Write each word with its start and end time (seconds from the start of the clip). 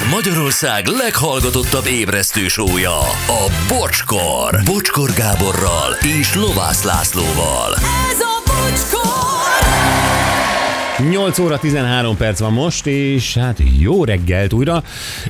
Ez 0.00 0.06
Magyarország 0.10 0.86
leghallgatottabb 0.86 1.86
ébresztő 1.86 2.48
sója, 2.48 2.98
a 3.26 3.50
Bocskor. 3.68 4.60
Bocskor 4.64 5.10
Gáborral 5.16 5.92
és 6.20 6.34
Lovász 6.34 6.82
Lászlóval. 6.84 7.74
Ez 8.10 8.20
a 8.20 8.42
bocskor! 8.46 9.10
8 11.10 11.38
óra 11.38 11.58
13 11.58 12.16
perc 12.16 12.38
van 12.38 12.52
most, 12.52 12.86
és 12.86 13.36
hát 13.36 13.58
jó 13.78 14.04
reggelt 14.04 14.52
újra, 14.52 14.82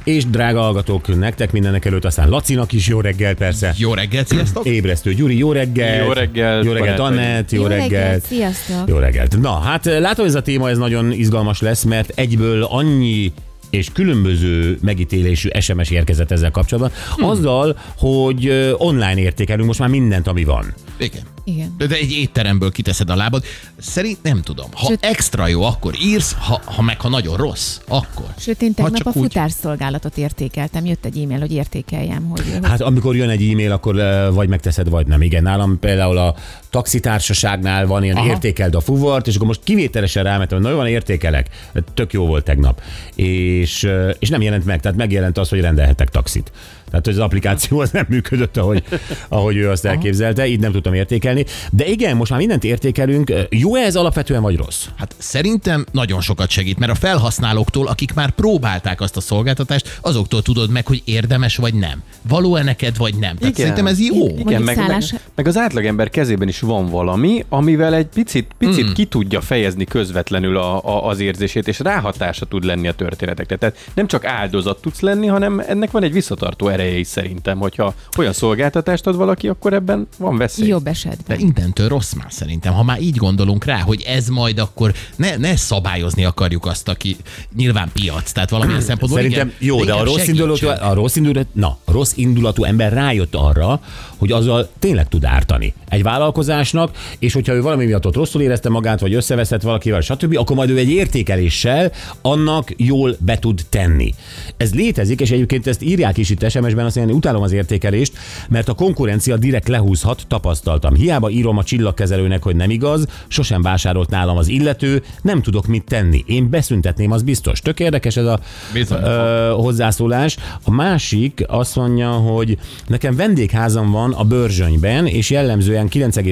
és 0.05 0.27
drága 0.27 0.61
hallgatók, 0.61 1.19
nektek 1.19 1.53
mindenek 1.53 1.85
előtt, 1.85 2.05
aztán 2.05 2.29
Lacinak 2.29 2.73
is 2.73 2.89
jó 2.89 3.01
reggel 3.01 3.35
persze. 3.35 3.75
Jó 3.77 3.95
reggelt, 3.95 4.27
sziasztok! 4.27 4.67
Ébresztő 4.67 5.15
Gyuri, 5.15 5.39
jó 5.39 5.53
reggel. 5.53 6.05
Jó 6.05 6.13
reggelt, 6.13 6.65
Jó 6.65 6.73
reggelt. 6.73 6.99
Annett, 6.99 7.51
jó, 7.51 7.61
Jó 7.63 7.67
reggelt. 7.67 7.91
reggelt, 7.91 8.25
sziasztok. 8.25 8.89
Jó 8.89 8.97
reggelt. 8.99 9.41
Na, 9.41 9.59
hát 9.59 9.85
látom, 9.85 10.27
ez 10.27 10.35
a 10.35 10.43
téma 10.43 10.71
ez 10.71 10.79
nagyon 10.79 11.13
izgalmas 11.13 11.61
lesz, 11.61 11.83
mert 11.83 12.13
egyből 12.15 12.63
annyi 12.63 13.33
és 13.71 13.89
különböző 13.93 14.79
megítélésű 14.83 15.49
SMS 15.61 15.91
érkezett 15.91 16.31
ezzel 16.31 16.51
kapcsolatban, 16.51 16.93
Hmm. 17.17 17.25
azzal, 17.29 17.79
hogy 17.99 18.49
online 18.79 19.21
értékelünk 19.21 19.67
most 19.67 19.79
már 19.79 19.89
mindent, 19.89 20.27
ami 20.27 20.45
van. 20.45 20.75
Igen. 20.99 21.23
Igen. 21.45 21.75
De, 21.79 21.87
egy 21.97 22.13
étteremből 22.13 22.71
kiteszed 22.71 23.11
a 23.11 23.17
lábad. 23.17 23.45
Szerint 23.79 24.23
nem 24.23 24.43
tudom. 24.43 24.67
Ha 24.75 24.87
Sőt- 24.87 25.05
extra 25.05 25.47
jó, 25.47 25.63
akkor 25.63 25.95
írsz, 26.03 26.37
ha, 26.39 26.61
ha 26.65 26.83
meg 26.83 27.01
ha 27.01 27.09
nagyon 27.09 27.37
rossz, 27.37 27.79
akkor. 27.89 28.27
Sőt, 28.39 28.63
én 28.63 28.75
tegnap 28.75 29.07
a 29.07 29.11
úgy- 29.15 29.15
futárszolgálatot 29.23 30.17
értékeltem. 30.17 30.85
Jött 30.85 31.05
egy 31.05 31.19
e-mail, 31.19 31.39
hogy 31.41 31.53
értékeljem, 31.53 32.29
hogy, 32.29 32.43
hogy 32.53 32.69
Hát 32.69 32.81
amikor 32.81 33.17
jön 33.17 33.29
egy 33.29 33.51
e-mail, 33.51 33.73
akkor 33.73 33.95
vagy 34.33 34.49
megteszed, 34.49 34.89
vagy 34.89 35.07
nem. 35.07 35.23
Igen, 35.23 35.43
nálam 35.43 35.79
például 35.79 36.19
a 36.19 36.35
taxitársaságnál 36.71 37.87
van 37.87 38.05
ilyen 38.05 38.17
Aha. 38.17 38.27
értékeld 38.27 38.75
a 38.75 38.81
fuvart, 38.81 39.27
és 39.27 39.35
akkor 39.35 39.47
most 39.47 39.61
kivételesen 39.65 40.25
rámentem, 40.25 40.57
hogy 40.57 40.67
na 40.67 40.73
jó, 40.73 40.77
van, 40.77 40.87
értékelek. 40.87 41.47
Tök 41.95 42.13
jó 42.13 42.27
volt 42.27 42.45
tegnap. 42.45 42.83
És, 43.15 43.89
és 44.19 44.29
nem 44.29 44.43
jelent 44.43 44.65
meg, 44.65 44.81
tehát 44.81 44.97
megjelent 44.97 45.39
az, 45.39 45.49
hogy 45.49 45.61
rendelhetek 45.61 46.09
taxit. 46.09 46.53
Tehát, 46.91 47.05
hogy 47.05 47.15
az 47.15 47.21
applikáció 47.21 47.79
az 47.81 47.91
nem 47.91 48.07
működött, 48.09 48.57
ahogy, 48.57 48.83
ahogy 49.29 49.57
ő 49.57 49.71
azt 49.71 49.85
elképzelte, 49.85 50.47
így 50.47 50.61
nem 50.61 50.73
tudtam 50.73 50.95
értékelni. 50.95 51.45
De 51.71 51.87
igen, 51.87 52.17
most 52.17 52.31
már 52.31 52.39
mindent 52.39 52.65
értékelünk. 52.65 53.33
Jó 53.49 53.77
ez 53.77 53.97
alapvetően, 53.97 54.43
vagy 54.43 54.57
rossz? 54.57 54.87
Hát 54.97 55.15
szerintem 55.19 55.87
nagyon 55.93 56.21
sokat 56.21 56.51
segít, 56.51 56.79
mert 56.79 56.93
a 56.93 56.95
felhasználóktól, 56.95 57.87
akik 57.87 58.15
már 58.15 58.31
próbálták 58.31 59.01
azt 59.01 59.17
a 59.17 59.21
szolgáltatást, 59.21 59.99
azoktól 60.01 60.43
tudod 60.43 60.71
meg, 60.71 60.87
hogy 60.87 61.03
érdemes 61.05 61.57
vagy 61.57 61.75
nem. 61.75 62.03
Való-e 62.29 62.63
neked, 62.63 62.97
vagy 62.97 63.15
nem. 63.15 63.37
Tehát 63.37 63.41
Igen. 63.41 63.55
szerintem 63.55 63.87
ez 63.87 64.01
jó. 64.01 64.27
Igen, 64.39 64.63
meg, 64.63 64.77
meg, 64.77 65.03
meg 65.35 65.47
az 65.47 65.57
átlagember 65.57 66.11
kezében 66.11 66.49
is 66.49 66.60
van 66.61 66.87
valami, 66.87 67.45
amivel 67.49 67.95
egy 67.95 68.07
picit, 68.07 68.47
picit 68.59 68.89
mm. 68.91 68.93
ki 68.93 69.05
tudja 69.05 69.41
fejezni 69.41 69.85
közvetlenül 69.85 70.57
a, 70.57 70.85
a, 70.85 71.09
az 71.09 71.21
érzését, 71.21 71.69
és 71.69 71.79
ráhatása 71.79 72.47
tud 72.47 72.65
lenni 72.65 72.89
a 72.89 72.93
történetekre. 72.93 73.57
Tehát 73.57 73.91
nem 73.95 74.07
csak 74.07 74.25
áldozat 74.25 74.81
tudsz 74.81 75.01
lenni, 75.01 75.27
hanem 75.27 75.63
ennek 75.67 75.91
van 75.91 76.03
egy 76.03 76.13
visszatartó 76.13 76.69
ereje 76.69 76.99
is 76.99 77.07
szerintem, 77.07 77.59
hogyha 77.59 77.95
olyan 78.19 78.33
szolgáltatást 78.33 79.07
ad 79.07 79.17
valaki, 79.17 79.49
akkor 79.49 79.73
ebben 79.73 80.09
van 80.19 80.37
veszély. 80.37 80.69
jobb 80.69 80.83
De 80.83 80.91
esetben. 80.91 81.39
innentől 81.39 81.89
rossz 81.89 82.13
már 82.13 82.33
szerintem, 82.33 82.73
ha 82.73 82.83
már 82.83 83.01
így 83.01 83.17
gondolunk 83.17 83.65
rá, 83.65 83.79
hogy 83.81 84.03
ez 84.03 84.29
majd 84.29 84.59
akkor 84.59 84.93
ne, 85.17 85.37
ne 85.37 85.57
szabályozni 85.57 86.25
akarjuk 86.25 86.67
azt, 86.67 86.89
aki 86.89 87.17
nyilván 87.57 87.91
piac, 87.93 88.33
tehát 88.33 88.51
valamilyen 88.51 88.81
szempontból 88.81 89.19
Szerintem 89.21 89.47
igen, 89.47 89.69
jó, 89.69 89.85
de 89.85 89.93
a 89.93 90.05
rossz, 90.05 90.17
segítsen. 90.17 90.35
indulatú, 90.35 90.85
a, 90.85 90.95
rossz 90.95 91.17
indulatú, 91.17 91.49
na, 91.53 91.79
a 91.85 91.93
rossz 91.93 92.13
indulatú 92.17 92.65
ember 92.65 92.93
rájött 92.93 93.35
arra, 93.35 93.81
hogy 94.17 94.33
azzal 94.33 94.69
tényleg 94.79 95.09
tud 95.09 95.25
ártani 95.25 95.75
egy 95.89 96.03
vállalkozásnak, 96.51 96.91
és 97.19 97.33
hogyha 97.33 97.53
ő 97.53 97.63
valami 97.63 97.85
miatt 97.85 98.07
ott 98.07 98.15
rosszul 98.15 98.43
érezte 98.43 98.69
magát, 98.69 99.01
vagy 99.01 99.15
összeveszett 99.15 99.63
valakivel, 99.63 100.01
stb., 100.01 100.37
akkor 100.37 100.57
majd 100.57 100.71
ő 100.71 100.77
egy 100.79 100.91
értékeléssel 100.91 101.93
annak 102.23 102.73
jól 102.77 103.17
be 103.19 103.39
tud 103.39 103.61
tenni. 103.69 104.15
Ez 104.57 104.75
létezik, 104.75 105.21
és 105.21 105.31
egyébként 105.31 105.67
ezt 105.67 105.83
írják 105.83 106.19
is 106.19 106.31
itt 106.31 106.51
SMS-ben, 106.51 106.85
azt 106.85 106.97
mondja, 106.97 107.15
utálom 107.15 107.43
az 107.43 107.53
értékelést, 107.53 108.13
mert 108.49 108.69
a 108.69 108.75
konkurencia 108.75 109.37
direkt 109.37 109.69
lehúzhat, 109.69 110.23
tapasztaltam. 110.29 110.95
Hiába 110.95 111.31
írom 111.31 111.57
a 111.59 111.65
csillagkezelőnek, 111.65 112.43
hogy 112.43 112.57
nem 112.57 112.71
igaz, 112.71 113.07
sosem 113.29 113.63
vásárolt 113.63 114.11
nálam 114.11 114.37
az 114.37 114.49
illető, 114.49 115.03
nem 115.23 115.43
tudok 115.43 115.67
mit 115.67 115.85
tenni. 115.85 116.25
Én 116.27 116.51
beszüntetném, 116.51 117.11
az 117.11 117.23
biztos. 117.23 117.61
Tök 117.61 117.81
érdekes 117.81 118.17
ez 118.17 118.25
a 118.25 118.41
Bizony. 118.73 119.03
ö, 119.03 119.51
hozzászólás. 119.57 120.37
A 120.65 120.71
másik 120.71 121.45
azt 121.47 121.77
mondja, 121.77 122.11
hogy 122.11 122.59
nekem 122.87 123.17
vendégházam 123.17 123.91
van 123.91 124.13
a 124.13 124.25
Börzsönyben, 124.25 125.07
és 125.07 125.31
jellemzően 125.31 125.89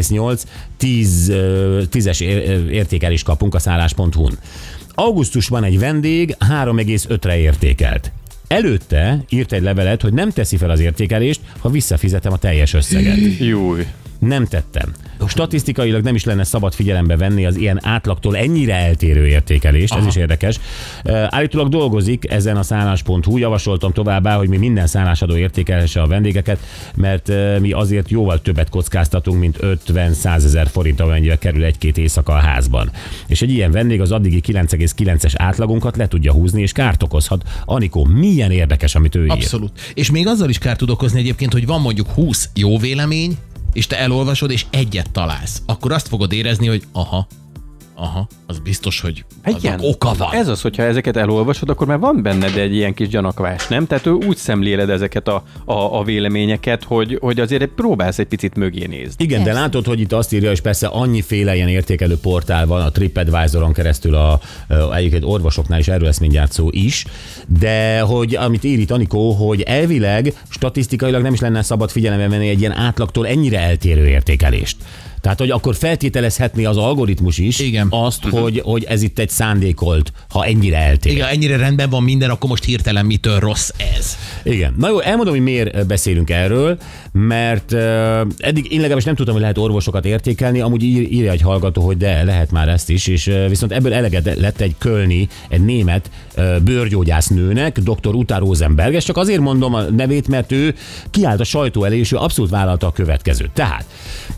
9,8 0.09 0.43
10, 0.77 1.29
ö, 1.29 1.83
10-es 1.91 2.21
ér- 2.21 2.71
értékelést 2.71 3.25
kapunk 3.25 3.55
a 3.55 3.59
szállás.hu-n. 3.59 4.39
Augusztusban 4.95 5.65
egy 5.65 5.79
vendég 5.79 6.37
3,5-re 6.39 7.39
értékelt. 7.39 8.13
Előtte 8.47 9.25
írt 9.29 9.53
egy 9.53 9.63
levelet, 9.63 10.03
hogy 10.03 10.13
nem 10.13 10.31
teszi 10.31 10.57
fel 10.57 10.71
az 10.71 10.81
értékelést, 10.81 11.41
ha 11.59 11.69
visszafizetem 11.71 12.33
a 12.33 12.37
teljes 12.37 12.75
összeget. 12.75 13.19
Júj. 13.39 13.87
Nem 14.19 14.47
tettem. 14.47 14.93
Statisztikailag 15.29 16.03
nem 16.03 16.15
is 16.15 16.25
lenne 16.25 16.45
szabad 16.45 16.75
figyelembe 16.75 17.17
venni 17.17 17.47
az 17.47 17.57
ilyen 17.57 17.81
átlagtól 17.83 18.37
ennyire 18.37 18.75
eltérő 18.75 19.27
értékelést, 19.27 19.95
ez 19.95 20.07
is 20.07 20.17
érdekes. 20.17 20.61
Állítólag 21.29 21.69
dolgozik 21.69 22.31
ezen 22.31 22.57
a 22.57 22.63
szállás.hu, 22.63 23.37
javasoltam 23.37 23.93
továbbá, 23.93 24.37
hogy 24.37 24.49
mi 24.49 24.57
minden 24.57 24.87
szállásadó 24.87 25.37
értékelhesse 25.37 26.03
a 26.03 26.07
vendégeket, 26.07 26.59
mert 26.97 27.33
mi 27.61 27.73
azért 27.73 28.11
jóval 28.11 28.41
többet 28.41 28.69
kockáztatunk, 28.69 29.41
mint 29.41 29.59
50-100 29.63 30.45
ezer 30.45 30.69
forint, 30.69 31.01
amennyibe 31.01 31.39
kerül 31.39 31.65
egy-két 31.65 31.99
éjszaka 31.99 32.33
a 32.33 32.39
házban. 32.39 32.91
És 33.27 33.43
egy 33.43 33.51
ilyen 33.51 33.71
vendég 33.71 34.01
az 34.01 34.13
addigi 34.13 34.43
9,9-es 34.47 35.33
átlagunkat 35.37 35.97
le 35.97 36.09
tudja 36.09 36.33
húzni, 36.33 36.63
és 36.63 36.73
kárt 36.73 37.03
okozhat. 37.03 37.43
Anikó, 37.65 38.05
milyen 38.05 38.51
érdekes, 38.51 38.95
amit 38.95 39.15
ő 39.15 39.25
ír. 39.25 39.31
Abszolút. 39.31 39.93
És 39.95 40.11
még 40.11 40.27
azzal 40.27 40.49
is 40.49 40.59
kár 40.59 40.77
tud 40.77 40.91
okozni 40.91 41.21
egyébként, 41.21 41.53
hogy 41.53 41.67
van 41.67 41.81
mondjuk 41.81 42.09
20 42.09 42.49
jó 42.55 42.79
vélemény, 42.79 43.37
és 43.79 43.87
te 43.87 43.99
elolvasod, 43.99 44.51
és 44.51 44.67
egyet 44.71 45.11
találsz. 45.11 45.63
Akkor 45.67 45.93
azt 45.93 46.09
fogod 46.09 46.33
érezni, 46.33 46.67
hogy 46.67 46.83
aha, 46.93 47.27
aha, 48.01 48.27
az 48.47 48.59
biztos, 48.59 49.01
hogy 49.01 49.25
aznak 49.45 49.63
Igen. 49.63 49.79
oka 49.83 50.13
van. 50.19 50.33
Ez 50.33 50.49
az, 50.49 50.61
hogyha 50.61 50.83
ezeket 50.83 51.17
elolvasod, 51.17 51.71
akkor 51.71 51.87
már 51.87 51.99
van 51.99 52.23
benned 52.23 52.57
egy 52.57 52.75
ilyen 52.75 52.95
kis 52.95 53.09
gyanakvás, 53.09 53.67
nem? 53.67 53.87
Tehát 53.87 54.07
ő 54.07 54.11
úgy 54.11 54.37
szemléled 54.37 54.91
ezeket 54.91 55.29
a, 55.29 55.43
a, 55.65 55.99
a 55.99 56.03
véleményeket, 56.05 56.85
hogy, 56.85 57.19
hogy 57.21 57.41
azért 57.41 57.67
próbálsz 57.67 58.19
egy 58.19 58.27
picit 58.27 58.57
mögé 58.57 58.87
nézni. 58.87 59.25
Igen, 59.25 59.39
de 59.39 59.45
Persze. 59.45 59.61
látod, 59.61 59.87
hogy 59.87 60.01
itt 60.01 60.13
azt 60.13 60.33
írja, 60.33 60.51
és 60.51 60.61
persze 60.61 60.87
annyiféle 60.87 61.55
ilyen 61.55 61.69
értékelő 61.69 62.19
portál 62.19 62.67
van, 62.67 62.81
a 62.81 62.91
TripAdvisoron 62.91 63.73
keresztül, 63.73 64.15
a, 64.15 64.41
a, 64.69 64.95
egyébként 64.95 65.25
orvosoknál 65.25 65.79
is 65.79 65.89
erről 65.89 66.05
lesz 66.05 66.19
mindjárt 66.19 66.53
szó 66.53 66.69
is, 66.71 67.05
de 67.59 68.01
hogy 68.01 68.37
amit 68.37 68.65
ír 68.65 68.79
itt 68.79 68.91
Anikó, 68.91 69.33
hogy 69.33 69.61
elvileg 69.61 70.35
statisztikailag 70.49 71.23
nem 71.23 71.33
is 71.33 71.41
lenne 71.41 71.63
szabad 71.63 71.91
figyelembe 71.91 72.29
venni 72.29 72.49
egy 72.49 72.61
ilyen 72.61 72.77
átlagtól 72.77 73.27
ennyire 73.27 73.59
eltérő 73.61 74.07
értékelést. 74.07 74.77
Tehát, 75.21 75.39
hogy 75.39 75.51
akkor 75.51 75.75
feltételezhetné 75.75 76.65
az 76.65 76.77
algoritmus 76.77 77.39
is 77.39 77.59
Igen. 77.59 77.87
azt, 77.91 78.25
hogy, 78.25 78.61
hogy 78.65 78.85
ez 78.85 79.03
itt 79.03 79.19
egy 79.19 79.29
szándékolt, 79.29 80.13
ha 80.29 80.45
ennyire 80.45 80.77
eltér. 80.77 81.13
Igen, 81.13 81.29
ennyire 81.29 81.57
rendben 81.57 81.91
van 81.91 82.03
minden, 82.03 82.31
akkor 82.31 82.49
most 82.49 82.65
hirtelen 82.65 83.07
mitől 83.07 83.39
rossz 83.39 83.71
ez? 83.97 84.17
Igen. 84.43 84.75
Na 84.79 84.89
jó, 84.89 85.01
elmondom, 85.01 85.35
hogy 85.35 85.43
miért 85.43 85.87
beszélünk 85.87 86.31
erről, 86.31 86.79
mert 87.13 87.73
uh, 87.73 87.81
eddig 88.39 88.73
én 88.73 88.79
legalábbis 88.79 89.05
nem 89.05 89.15
tudtam, 89.15 89.35
hogy 89.35 89.43
lehet 89.43 89.59
orvosokat 89.59 90.05
értékelni, 90.05 90.61
amúgy 90.61 90.83
ír, 90.83 91.13
írja 91.13 91.31
egy 91.31 91.43
hallgató, 91.43 91.83
hogy 91.83 91.97
de, 91.97 92.23
lehet 92.25 92.51
már 92.51 92.69
ezt 92.69 92.91
is, 92.91 93.07
és 93.07 93.27
uh, 93.27 93.49
viszont 93.49 93.73
ebből 93.73 93.95
eleged 93.95 94.41
lett 94.41 94.61
egy 94.61 94.75
kölni, 94.79 95.29
egy 95.49 95.65
német 95.65 96.11
uh, 96.37 96.59
bőrgyógyász 96.59 97.29
nőnek, 97.29 97.79
dr. 97.79 98.15
Uta 98.15 98.39
Rosenberg, 98.39 98.95
és 98.95 99.05
csak 99.05 99.17
azért 99.17 99.41
mondom 99.41 99.75
a 99.75 99.83
nevét, 99.83 100.29
mert 100.29 100.53
ő 100.53 100.75
kiállt 101.11 101.41
a 101.41 101.45
sajtó 101.45 101.85
elé, 101.85 101.99
és 101.99 102.13
ő 102.13 102.17
abszolút 102.17 102.51
vállalta 102.51 102.87
a 102.87 102.93
következőt. 102.93 103.51
Tehát 103.51 103.85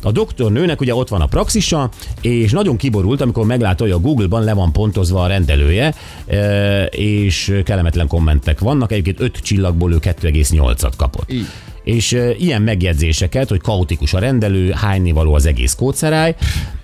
a 0.02 0.12
doktor 0.12 0.52
nőnek 0.70 0.80
ugye 0.80 0.94
ott 0.94 1.08
van 1.08 1.20
a 1.20 1.26
praxisa, 1.26 1.90
és 2.20 2.50
nagyon 2.50 2.76
kiborult, 2.76 3.20
amikor 3.20 3.46
meglátta, 3.46 3.82
hogy 3.82 3.92
a 3.92 3.98
Google-ban 3.98 4.44
le 4.44 4.52
van 4.52 4.72
pontozva 4.72 5.22
a 5.22 5.26
rendelője, 5.26 5.94
ö, 6.26 6.82
és 6.82 7.60
kellemetlen 7.64 8.06
kommentek 8.06 8.58
vannak. 8.58 8.92
Egyébként 8.92 9.20
5 9.20 9.38
csillagból 9.42 9.92
ő 9.92 9.98
2,8-at 10.00 10.92
kapott. 10.96 11.32
Így. 11.32 11.46
És 11.84 12.12
ö, 12.12 12.30
ilyen 12.30 12.62
megjegyzéseket, 12.62 13.48
hogy 13.48 13.60
kaotikus 13.60 14.14
a 14.14 14.18
rendelő, 14.18 14.70
hánynivaló 14.70 15.34
az 15.34 15.46
egész 15.46 15.74
kódszeráj, 15.74 16.34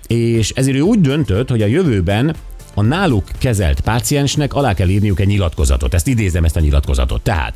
és 0.07 0.49
ezért 0.49 0.77
ő 0.77 0.81
úgy 0.81 1.01
döntött, 1.01 1.49
hogy 1.49 1.61
a 1.61 1.65
jövőben 1.65 2.35
a 2.73 2.81
náluk 2.81 3.23
kezelt 3.39 3.79
páciensnek 3.79 4.53
alá 4.53 4.73
kell 4.73 4.87
írniuk 4.87 5.19
egy 5.19 5.27
nyilatkozatot. 5.27 5.93
Ezt 5.93 6.07
idézem, 6.07 6.43
ezt 6.43 6.55
a 6.55 6.59
nyilatkozatot. 6.59 7.21
Tehát 7.21 7.53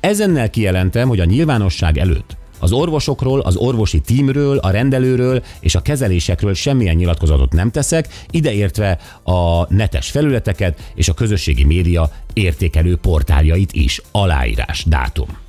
ezennel 0.00 0.50
kijelentem, 0.50 1.08
hogy 1.08 1.20
a 1.20 1.24
nyilvánosság 1.24 1.98
előtt 1.98 2.36
az 2.62 2.72
orvosokról, 2.72 3.40
az 3.40 3.56
orvosi 3.56 4.00
tímről, 4.00 4.58
a 4.58 4.70
rendelőről 4.70 5.42
és 5.60 5.74
a 5.74 5.82
kezelésekről 5.82 6.54
semmilyen 6.54 6.96
nyilatkozatot 6.96 7.52
nem 7.52 7.70
teszek, 7.70 8.08
ideértve 8.30 8.98
a 9.22 9.74
netes 9.74 10.10
felületeket 10.10 10.90
és 10.94 11.08
a 11.08 11.14
közösségi 11.14 11.64
média 11.64 12.10
értékelő 12.32 12.96
portáljait 12.96 13.72
is. 13.72 14.00
Aláírás, 14.10 14.84
dátum. 14.84 15.41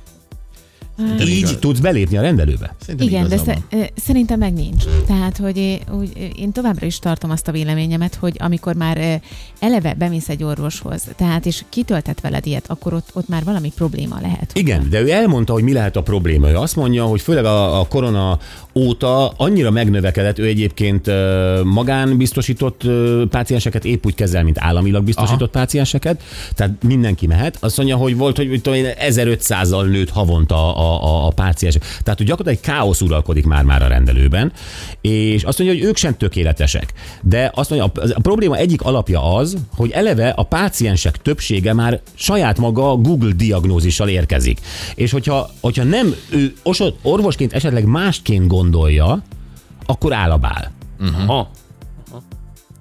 Így 1.26 1.58
tudsz 1.58 1.78
belépni 1.78 2.16
a 2.16 2.20
rendelőbe. 2.20 2.74
Szerintem 2.80 3.08
Igen, 3.08 3.28
de 3.28 3.36
sze- 3.36 3.62
szerintem 3.94 4.38
meg 4.38 4.52
nincs. 4.52 4.84
Tehát, 5.06 5.36
hogy 5.36 5.56
én, 5.56 5.78
úgy, 5.98 6.32
én 6.36 6.52
továbbra 6.52 6.86
is 6.86 6.98
tartom 6.98 7.30
azt 7.30 7.48
a 7.48 7.52
véleményemet, 7.52 8.14
hogy 8.14 8.36
amikor 8.38 8.74
már 8.74 9.20
eleve 9.58 9.94
bemész 9.94 10.28
egy 10.28 10.44
orvoshoz, 10.44 11.02
tehát 11.16 11.46
és 11.46 11.64
kitöltett 11.68 12.20
veled 12.20 12.46
ilyet, 12.46 12.64
akkor 12.66 12.92
ott, 12.94 13.08
ott 13.12 13.28
már 13.28 13.44
valami 13.44 13.72
probléma 13.76 14.18
lehet. 14.20 14.50
Igen, 14.54 14.86
de 14.90 15.00
ő 15.00 15.10
elmondta, 15.10 15.52
hogy 15.52 15.62
mi 15.62 15.72
lehet 15.72 15.96
a 15.96 16.02
probléma. 16.02 16.50
Ő 16.50 16.56
azt 16.56 16.76
mondja, 16.76 17.04
hogy 17.04 17.20
főleg 17.20 17.44
a, 17.44 17.80
a 17.80 17.86
korona 17.88 18.38
óta 18.74 19.28
annyira 19.28 19.70
megnövekedett, 19.70 20.38
ő 20.38 20.46
egyébként 20.46 21.10
magánbiztosított 21.64 22.82
pácienseket 23.30 23.84
épp 23.84 24.06
úgy 24.06 24.14
kezel, 24.14 24.42
mint 24.42 24.56
államilag 24.60 25.04
biztosított 25.04 25.54
Aha. 25.54 25.64
pácienseket, 25.64 26.22
tehát 26.54 26.82
mindenki 26.82 27.26
mehet. 27.26 27.56
Azt 27.60 27.76
mondja, 27.76 27.96
hogy 27.96 28.16
volt, 28.16 28.36
hogy 28.36 28.60
tudom 28.62 28.78
én, 28.78 28.86
1500-al 29.00 29.90
nőtt 29.90 30.10
havonta 30.10 30.76
a, 30.76 30.83
a, 30.84 31.26
a 31.26 31.30
páciensek. 31.30 31.82
Tehát, 31.82 32.18
hogy 32.18 32.26
gyakorlatilag 32.26 32.64
egy 32.66 32.74
káosz 32.74 33.00
uralkodik 33.00 33.46
már-már 33.46 33.82
a 33.82 33.86
rendelőben, 33.86 34.52
és 35.00 35.42
azt 35.42 35.58
mondja, 35.58 35.76
hogy 35.78 35.86
ők 35.88 35.96
sem 35.96 36.16
tökéletesek. 36.16 36.92
De 37.22 37.50
azt 37.54 37.70
mondja, 37.70 38.02
a, 38.02 38.06
a 38.14 38.20
probléma 38.20 38.56
egyik 38.56 38.82
alapja 38.82 39.34
az, 39.34 39.56
hogy 39.76 39.90
eleve 39.90 40.28
a 40.28 40.42
páciensek 40.42 41.22
többsége 41.22 41.72
már 41.72 42.00
saját 42.14 42.58
maga 42.58 42.94
Google 42.96 43.32
diagnózissal 43.32 44.08
érkezik. 44.08 44.60
És 44.94 45.10
hogyha, 45.10 45.50
hogyha 45.60 45.84
nem 45.84 46.14
ő 46.30 46.52
osod- 46.62 46.94
orvosként 47.02 47.52
esetleg 47.52 47.84
másként 47.84 48.46
gondolja, 48.46 49.22
akkor 49.86 50.12
áll 50.12 50.30
a 50.30 50.36
bál. 50.36 50.72
Ha. 51.26 51.50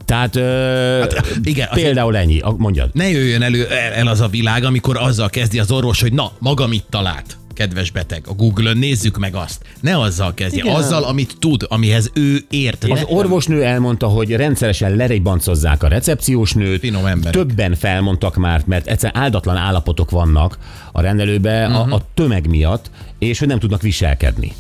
Tehát 0.06 0.36
ö, 0.36 1.00
Hát, 1.00 1.40
igen, 1.44 1.68
például 1.74 2.18
ennyi, 2.18 2.42
mondjad. 2.58 2.90
Ne 2.94 3.10
jöjjön 3.10 3.42
elő 3.42 3.68
el, 3.68 3.92
el 3.92 4.08
az 4.08 4.22
a 4.22 4.28
világ, 4.28 4.64
amikor 4.64 4.98
azzal 4.98 5.30
kezdi 5.30 5.60
az 5.60 5.72
orvos, 5.72 6.02
hogy 6.02 6.14
na, 6.14 6.32
maga 6.40 6.68
mit 6.68 6.86
talált, 6.90 7.38
kedves 7.54 7.92
beteg, 7.92 8.24
a 8.28 8.34
Google-ön 8.34 8.78
nézzük 8.78 9.18
meg 9.18 9.36
azt. 9.36 9.62
Ne 9.82 10.00
azzal 10.00 10.34
kezdje, 10.34 10.64
Igen. 10.64 10.76
azzal, 10.76 11.04
amit 11.04 11.36
tud, 11.40 11.66
amihez 11.70 12.12
ő 12.14 12.46
ért. 12.50 12.84
Az 12.84 13.04
orvosnő 13.08 13.64
elmondta, 13.64 14.08
hogy 14.08 14.32
rendszeresen 14.32 14.96
lerejbancozzák 14.96 15.84
a 15.84 15.88
recepciós 15.88 16.54
nőt. 16.54 16.80
Finom 16.80 17.06
emberek. 17.06 17.34
Többen 17.34 17.76
felmondtak 17.76 18.36
már, 18.36 18.62
mert 18.66 18.88
egyszerűen 18.88 19.24
áldatlan 19.24 19.58
állapotok 19.58 20.12
vannak 20.12 20.58
a 20.92 21.02
rendelőbe 21.02 21.68
Mhm. 21.68 21.76
uh-huh. 21.76 21.94
a, 21.94 21.96
a 21.96 22.02
tömeg 22.14 22.48
miatt, 22.48 22.90
és 23.20 23.40
hogy 23.40 23.48
nem 23.48 23.60
tudnak 23.60 23.82
viselkedni. 23.82 24.52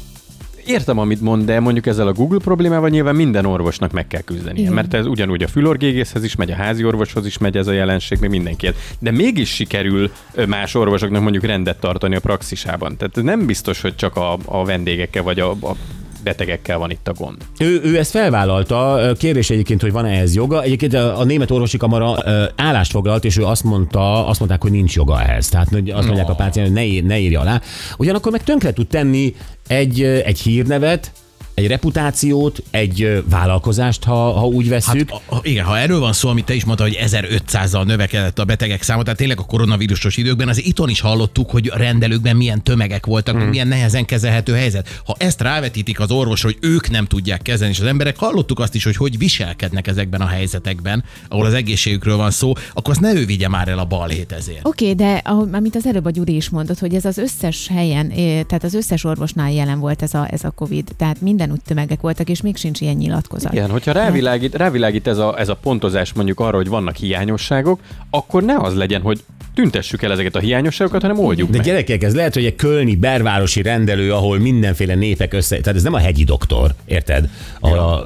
Értem, 0.65 0.97
amit 0.97 1.21
mond, 1.21 1.45
de 1.45 1.59
mondjuk 1.59 1.85
ezzel 1.85 2.07
a 2.07 2.13
Google 2.13 2.39
problémával 2.39 2.89
nyilván 2.89 3.15
minden 3.15 3.45
orvosnak 3.45 3.91
meg 3.91 4.07
kell 4.07 4.21
küzdenie. 4.21 4.61
Igen. 4.61 4.73
Mert 4.73 4.93
ez 4.93 5.05
ugyanúgy 5.05 5.43
a 5.43 5.47
fülorgégészhez 5.47 6.23
is 6.23 6.35
megy, 6.35 6.51
a 6.51 6.55
házi 6.55 6.83
orvoshoz 6.83 7.25
is 7.25 7.37
megy 7.37 7.57
ez 7.57 7.67
a 7.67 7.71
jelenség, 7.71 8.19
még 8.19 8.29
mindenkihez. 8.29 8.75
De 8.99 9.11
mégis 9.11 9.49
sikerül 9.49 10.11
más 10.47 10.75
orvosoknak 10.75 11.21
mondjuk 11.21 11.43
rendet 11.43 11.79
tartani 11.79 12.15
a 12.15 12.19
praxisában. 12.19 12.97
Tehát 12.97 13.21
nem 13.21 13.45
biztos, 13.45 13.81
hogy 13.81 13.95
csak 13.95 14.15
a, 14.15 14.37
a 14.45 14.65
vendégekkel 14.65 15.23
vagy 15.23 15.39
a, 15.39 15.51
a 15.51 15.75
betegekkel 16.23 16.77
van 16.77 16.91
itt 16.91 17.07
a 17.07 17.13
gond. 17.13 17.37
Ő, 17.59 17.81
ő 17.83 17.97
ezt 17.97 18.11
felvállalta, 18.11 18.99
kérdés 19.17 19.49
egyébként, 19.49 19.81
hogy 19.81 19.91
van-e 19.91 20.09
ehhez 20.09 20.35
joga. 20.35 20.61
Egyébként 20.61 20.93
a, 20.93 21.19
a 21.19 21.23
német 21.23 21.51
orvosi 21.51 21.77
kamara 21.77 22.15
ö, 22.25 22.43
állást 22.55 22.91
foglalt, 22.91 23.25
és 23.25 23.37
ő 23.37 23.43
azt 23.43 23.63
mondta, 23.63 24.27
azt 24.27 24.39
mondták, 24.39 24.61
hogy 24.61 24.71
nincs 24.71 24.95
joga 24.95 25.21
ehhez. 25.21 25.49
Tehát 25.49 25.69
hogy 25.69 25.89
azt 25.89 26.05
mondják 26.05 26.29
a 26.29 26.35
páciens, 26.35 26.67
hogy 26.67 26.77
ne, 26.77 26.85
ír, 26.85 27.03
ne 27.03 27.19
írja 27.19 27.39
alá. 27.39 27.61
Ugyanakkor 27.97 28.31
meg 28.31 28.43
tönkre 28.43 28.73
tud 28.73 28.87
tenni 28.87 29.35
egy, 29.67 30.03
egy 30.03 30.39
hírnevet, 30.39 31.11
egy 31.53 31.67
reputációt, 31.67 32.63
egy 32.71 33.23
vállalkozást, 33.29 34.03
ha, 34.03 34.31
ha 34.31 34.45
úgy 34.45 34.69
vesszük. 34.69 35.09
Hát, 35.11 35.21
a, 35.29 35.39
igen, 35.41 35.65
ha 35.65 35.77
erről 35.77 35.99
van 35.99 36.13
szó, 36.13 36.29
amit 36.29 36.45
te 36.45 36.53
is 36.53 36.65
mondtad, 36.65 36.87
hogy 36.87 36.97
1500-zal 37.01 37.85
növekedett 37.85 38.39
a 38.39 38.45
betegek 38.45 38.81
száma, 38.81 39.03
tehát 39.03 39.17
tényleg 39.17 39.39
a 39.39 39.43
koronavírusos 39.43 40.17
időkben, 40.17 40.47
az 40.47 40.65
itthon 40.65 40.89
is 40.89 40.99
hallottuk, 40.99 41.49
hogy 41.49 41.71
a 41.73 41.77
rendelőkben 41.77 42.35
milyen 42.35 42.63
tömegek 42.63 43.05
voltak, 43.05 43.35
hmm. 43.35 43.47
milyen 43.47 43.67
nehezen 43.67 44.05
kezelhető 44.05 44.53
helyzet. 44.53 45.01
Ha 45.05 45.15
ezt 45.17 45.41
rávetítik 45.41 45.99
az 45.99 46.11
orvosra, 46.11 46.49
hogy 46.49 46.69
ők 46.69 46.89
nem 46.89 47.05
tudják 47.05 47.41
kezelni, 47.41 47.73
és 47.73 47.79
az 47.79 47.87
emberek 47.87 48.17
hallottuk 48.17 48.59
azt 48.59 48.75
is, 48.75 48.83
hogy 48.83 48.95
hogy 48.95 49.17
viselkednek 49.17 49.87
ezekben 49.87 50.21
a 50.21 50.27
helyzetekben, 50.27 51.03
ahol 51.27 51.45
az 51.45 51.53
egészségükről 51.53 52.17
van 52.17 52.31
szó, 52.31 52.53
akkor 52.73 52.91
azt 52.91 52.99
ne 52.99 53.13
ő 53.13 53.25
vigye 53.25 53.47
már 53.47 53.67
el 53.67 53.79
a 53.79 53.85
balhét 53.85 54.31
ezért. 54.31 54.67
Oké, 54.67 54.91
okay, 54.91 54.95
de 54.95 55.21
ahogy, 55.23 55.47
amit 55.51 55.75
az 55.75 55.85
előbb 55.85 56.05
a 56.05 56.09
Gyuri 56.09 56.35
is 56.35 56.49
mondott, 56.49 56.79
hogy 56.79 56.95
ez 56.95 57.05
az 57.05 57.17
összes 57.17 57.67
helyen, 57.67 58.09
eh, 58.09 58.15
tehát 58.17 58.63
az 58.63 58.73
összes 58.73 59.03
orvosnál 59.03 59.51
jelen 59.51 59.79
volt 59.79 60.01
ez 60.01 60.13
a, 60.13 60.27
ez 60.31 60.43
a 60.43 60.49
COVID, 60.49 60.87
tehát 60.97 61.21
mindenütt 61.43 61.67
tömegek 61.67 62.01
voltak, 62.01 62.29
és 62.29 62.41
még 62.41 62.55
sincs 62.55 62.81
ilyen 62.81 62.95
nyilatkozat. 62.95 63.53
Igen, 63.53 63.69
hogyha 63.69 63.91
rávilágít, 63.91 64.55
rávilágít 64.55 65.07
ez, 65.07 65.17
a, 65.17 65.39
ez 65.39 65.49
a 65.49 65.55
pontozás 65.55 66.13
mondjuk 66.13 66.39
arra, 66.39 66.55
hogy 66.55 66.67
vannak 66.67 66.95
hiányosságok, 66.95 67.79
akkor 68.09 68.43
ne 68.43 68.57
az 68.57 68.75
legyen, 68.75 69.01
hogy 69.01 69.23
tüntessük 69.55 70.01
el 70.01 70.11
ezeket 70.11 70.35
a 70.35 70.39
hiányosságokat, 70.39 71.01
hanem 71.01 71.19
oldjuk 71.19 71.49
De 71.49 71.57
meg. 71.57 71.65
gyerekek, 71.65 72.03
ez 72.03 72.15
lehet, 72.15 72.33
hogy 72.33 72.45
egy 72.45 72.55
kölni 72.55 72.95
bervárosi 72.95 73.61
rendelő, 73.61 74.13
ahol 74.13 74.39
mindenféle 74.39 74.95
népek 74.95 75.33
össze... 75.33 75.57
Tehát 75.57 75.75
ez 75.75 75.83
nem 75.83 75.93
a 75.93 75.97
hegyi 75.97 76.23
doktor, 76.23 76.73
érted? 76.85 77.29
Ahol 77.59 77.79
a... 77.79 78.05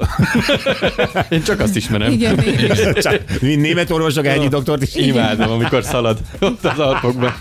Én 1.30 1.44
csak 1.44 1.60
azt 1.60 1.76
ismerem. 1.76 2.12
Igen, 2.12 2.44
igen. 2.58 2.94
Csak, 2.94 3.22
mint 3.42 3.62
német 3.62 3.92
orvosok 3.92 4.26
a 4.26 4.30
hegyi 4.30 4.48
doktort 4.48 4.82
is 4.82 4.96
Imádom, 4.96 5.52
amikor 5.52 5.84
szalad 5.84 6.18
ott 6.40 6.66
az 6.66 6.80
Alpokban. 6.80 7.34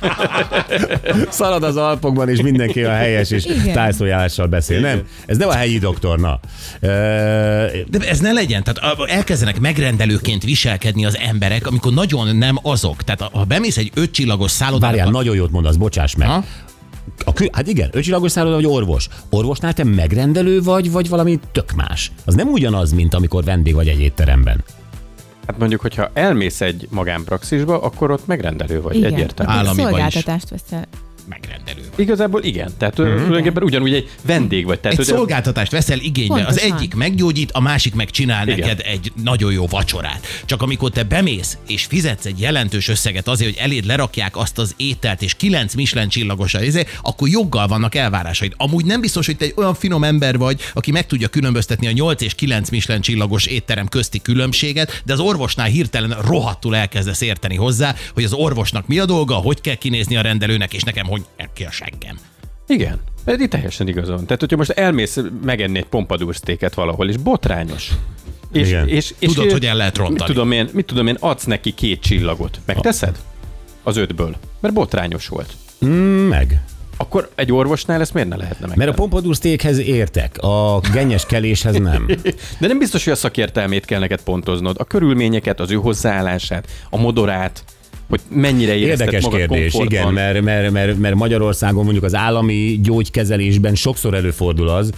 szalad 1.28 1.62
az 1.62 1.76
Alpokban, 1.76 2.28
és 2.28 2.40
mindenki 2.42 2.84
a 2.84 2.92
helyes 2.92 3.30
és 3.30 3.46
tájszójálással 3.72 4.46
beszél. 4.46 4.80
Nem, 4.80 5.02
ez 5.26 5.36
nem 5.36 5.48
a 5.48 5.54
hegyi 5.54 5.78
doktorna. 5.86 6.40
De 6.80 8.08
ez 8.08 8.20
ne 8.20 8.32
legyen, 8.32 8.62
tehát 8.64 8.98
elkezdenek 9.10 9.60
megrendelőként 9.60 10.42
viselkedni 10.44 11.04
az 11.04 11.16
emberek, 11.16 11.66
amikor 11.66 11.92
nagyon 11.92 12.36
nem 12.36 12.58
azok. 12.62 13.02
Tehát 13.02 13.20
ha 13.32 13.44
bemész 13.44 13.76
egy 13.76 13.90
ötcsillagos 13.94 14.50
szállodába, 14.50 14.86
Várjál, 14.86 15.10
nagyon 15.10 15.36
jót 15.36 15.50
mondasz, 15.50 15.76
bocsáss 15.76 16.14
meg. 16.14 16.28
Ha? 16.28 16.44
A 17.24 17.32
kü- 17.32 17.54
hát 17.54 17.68
igen, 17.68 17.88
ötcsillagos 17.92 18.30
szálloda 18.30 18.54
vagy 18.54 18.66
orvos. 18.66 19.08
Orvosnál 19.30 19.72
te 19.72 19.84
megrendelő 19.84 20.62
vagy, 20.62 20.90
vagy 20.90 21.08
valami 21.08 21.40
tök 21.52 21.72
más. 21.72 22.12
Az 22.24 22.34
nem 22.34 22.48
ugyanaz, 22.48 22.92
mint 22.92 23.14
amikor 23.14 23.44
vendég 23.44 23.74
vagy 23.74 23.88
egy 23.88 24.00
étteremben. 24.00 24.64
Hát 25.46 25.58
mondjuk, 25.58 25.80
hogyha 25.80 26.10
elmész 26.14 26.60
egy 26.60 26.88
magánpraxisba, 26.90 27.82
akkor 27.82 28.10
ott 28.10 28.26
megrendelő 28.26 28.80
vagy, 28.80 28.96
Igen, 28.96 29.12
egyértelmű. 29.12 29.62
is. 29.62 29.76
szolgáltatást 29.76 30.48
veszel. 30.48 30.86
Megrendelő. 31.28 31.82
Igazából 31.96 32.42
igen. 32.42 32.70
Tehát 32.78 33.00
mm. 33.00 33.04
tulajdonképpen 33.04 33.62
ugyanúgy 33.62 33.94
egy 33.94 34.10
vendég 34.22 34.64
vagy. 34.64 34.80
Tehát, 34.80 34.98
Egy 34.98 35.06
hogy 35.06 35.16
szolgáltatást 35.16 35.70
veszel 35.70 35.98
igénybe, 35.98 36.44
az 36.46 36.60
egyik 36.60 36.94
meggyógyít, 36.94 37.50
a 37.52 37.60
másik 37.60 37.94
meg 37.94 38.10
csinál 38.10 38.48
Igen. 38.48 38.58
neked 38.58 38.80
egy 38.84 39.12
nagyon 39.22 39.52
jó 39.52 39.66
vacsorát. 39.66 40.26
Csak 40.44 40.62
amikor 40.62 40.90
te 40.90 41.02
bemész 41.02 41.58
és 41.66 41.84
fizetsz 41.84 42.24
egy 42.24 42.40
jelentős 42.40 42.88
összeget 42.88 43.28
azért, 43.28 43.54
hogy 43.54 43.64
eléd 43.64 43.84
lerakják 43.84 44.36
azt 44.36 44.58
az 44.58 44.74
ételt, 44.76 45.22
és 45.22 45.34
kilenc 45.34 45.74
Michelin 45.74 46.08
csillagos 46.08 46.54
a 46.54 46.62
izé, 46.62 46.84
akkor 47.02 47.28
joggal 47.28 47.66
vannak 47.66 47.94
elvárásaid. 47.94 48.52
Amúgy 48.56 48.84
nem 48.84 49.00
biztos, 49.00 49.26
hogy 49.26 49.36
te 49.36 49.44
egy 49.44 49.54
olyan 49.56 49.74
finom 49.74 50.04
ember 50.04 50.38
vagy, 50.38 50.60
aki 50.74 50.90
meg 50.90 51.06
tudja 51.06 51.28
különböztetni 51.28 51.86
a 51.86 51.92
8 51.92 52.22
és 52.22 52.34
9 52.34 52.70
Michelin 52.70 53.02
csillagos 53.02 53.46
étterem 53.46 53.88
közti 53.88 54.22
különbséget, 54.22 55.02
de 55.04 55.12
az 55.12 55.20
orvosnál 55.20 55.66
hirtelen 55.66 56.16
rohadtul 56.26 56.76
elkezdesz 56.76 57.20
érteni 57.20 57.56
hozzá, 57.56 57.94
hogy 58.14 58.24
az 58.24 58.32
orvosnak 58.32 58.86
mi 58.86 58.98
a 58.98 59.04
dolga, 59.04 59.34
hogy 59.34 59.60
kell 59.60 59.74
kinézni 59.74 60.16
a 60.16 60.20
rendelőnek, 60.20 60.74
és 60.74 60.82
nekem 60.82 61.06
hogy 61.16 61.48
ki 61.52 61.64
a 61.64 61.70
seggem. 61.70 62.18
Igen. 62.66 63.00
Ez 63.24 63.40
itt 63.40 63.50
teljesen 63.50 63.88
igazon. 63.88 64.24
Tehát, 64.24 64.40
hogyha 64.40 64.56
most 64.56 64.70
elmész 64.70 65.18
megenni 65.44 65.78
egy 65.78 65.86
pompadour 65.86 66.34
steaket 66.34 66.74
valahol, 66.74 67.08
és 67.08 67.16
botrányos. 67.16 67.90
És, 68.52 68.68
Igen. 68.68 68.88
és, 68.88 69.14
és 69.18 69.32
Tudod, 69.32 69.52
hogy 69.52 69.66
el 69.66 69.76
lehet 69.76 69.96
rontani. 69.96 70.18
Mit 70.18 70.26
tudom, 70.26 70.52
én, 70.52 70.68
mit 70.72 70.86
tudom 70.86 71.06
én, 71.06 71.16
adsz 71.20 71.44
neki 71.44 71.74
két 71.74 72.00
csillagot. 72.00 72.60
Megteszed? 72.64 73.18
Az 73.82 73.96
ötből. 73.96 74.36
Mert 74.60 74.74
botrányos 74.74 75.28
volt. 75.28 75.52
Mm, 75.84 76.28
meg. 76.28 76.62
Akkor 76.96 77.30
egy 77.34 77.52
orvosnál 77.52 78.00
ezt 78.00 78.14
miért 78.14 78.28
ne 78.28 78.36
lehetne 78.36 78.66
meg? 78.66 78.76
Mert 78.76 78.90
a 78.90 78.94
Pompadour 78.94 79.34
steakhez 79.34 79.78
értek, 79.78 80.38
a 80.38 80.80
gennyes 80.92 81.26
keléshez 81.26 81.78
nem. 81.78 82.06
De 82.60 82.66
nem 82.66 82.78
biztos, 82.78 83.04
hogy 83.04 83.12
a 83.12 83.16
szakértelmét 83.16 83.84
kell 83.84 84.00
neked 84.00 84.22
pontoznod. 84.22 84.76
A 84.78 84.84
körülményeket, 84.84 85.60
az 85.60 85.70
ő 85.70 85.74
hozzáállását, 85.74 86.68
a 86.90 86.96
modorát, 86.96 87.64
hogy 88.08 88.20
mennyire 88.30 88.76
Érdekes 88.76 89.22
magad 89.22 89.38
kérdés, 89.38 89.72
komfortban. 89.72 89.98
igen, 89.98 90.12
mert, 90.12 90.42
mert, 90.42 90.70
mert, 90.70 90.98
mert 90.98 91.14
Magyarországon 91.14 91.82
mondjuk 91.84 92.04
az 92.04 92.14
állami 92.14 92.80
gyógykezelésben 92.82 93.74
sokszor 93.74 94.14
előfordul 94.14 94.68
az, 94.68 94.90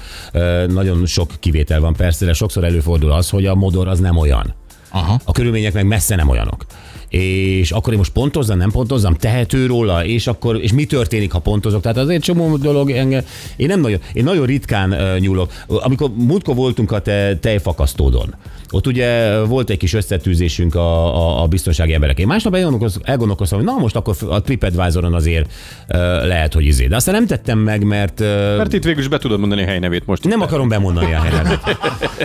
nagyon 0.68 1.06
sok 1.06 1.30
kivétel 1.40 1.80
van 1.80 1.94
persze, 1.94 2.24
de 2.24 2.32
sokszor 2.32 2.64
előfordul 2.64 3.12
az, 3.12 3.30
hogy 3.30 3.46
a 3.46 3.54
modor 3.54 3.88
az 3.88 3.98
nem 3.98 4.16
olyan. 4.16 4.54
Aha. 4.90 5.20
A 5.24 5.32
körülmények 5.32 5.72
meg 5.72 5.86
messze 5.86 6.16
nem 6.16 6.28
olyanok. 6.28 6.66
És 7.08 7.70
akkor 7.70 7.92
én 7.92 7.98
most 7.98 8.12
pontozzam, 8.12 8.58
nem 8.58 8.70
pontozzam, 8.70 9.14
tehető 9.14 9.66
róla, 9.66 10.04
és 10.04 10.26
akkor, 10.26 10.62
és 10.62 10.72
mi 10.72 10.84
történik, 10.84 11.32
ha 11.32 11.38
pontozok? 11.38 11.80
Tehát 11.80 11.96
azért 11.96 12.22
csomó 12.22 12.56
dolog 12.56 12.90
engem, 12.90 13.24
én 13.56 13.66
nem 13.66 13.80
nagyon, 13.80 13.98
én 14.12 14.24
nagyon 14.24 14.46
ritkán 14.46 14.92
uh, 14.92 15.18
nyúlok. 15.18 15.52
Amikor 15.66 16.10
múltkor 16.14 16.54
voltunk 16.54 16.92
a 16.92 17.00
te, 17.00 17.36
tejfakasztódon, 17.36 18.34
ott 18.70 18.86
ugye 18.86 19.40
volt 19.40 19.70
egy 19.70 19.76
kis 19.76 19.94
összetűzésünk 19.94 20.74
a, 20.74 21.16
a, 21.16 21.42
a 21.42 21.46
biztonsági 21.46 21.94
emberek. 21.94 22.18
Én 22.18 22.26
másnap 22.26 22.54
elgondolkoz- 22.54 23.00
elgondolkoztam, 23.02 23.58
hogy 23.58 23.66
na 23.66 23.76
most 23.78 23.96
akkor 23.96 24.16
a 24.28 24.40
TripAdvisoron 24.40 25.14
azért 25.14 25.52
uh, 25.88 25.98
lehet, 26.26 26.54
hogy 26.54 26.64
izé. 26.64 26.86
De 26.86 26.96
aztán 26.96 27.14
nem 27.14 27.26
tettem 27.26 27.58
meg, 27.58 27.84
mert, 27.84 28.20
uh, 28.20 28.26
Mert 28.56 28.72
itt 28.72 28.84
végül 28.84 29.00
is 29.00 29.08
be 29.08 29.18
tudod 29.18 29.40
mondani 29.40 29.62
a 29.62 29.66
helynevét 29.66 30.06
most. 30.06 30.24
nem 30.24 30.40
akarom 30.40 30.68
bemondani 30.68 31.12
a 31.14 31.20
helynevét. 31.20 31.60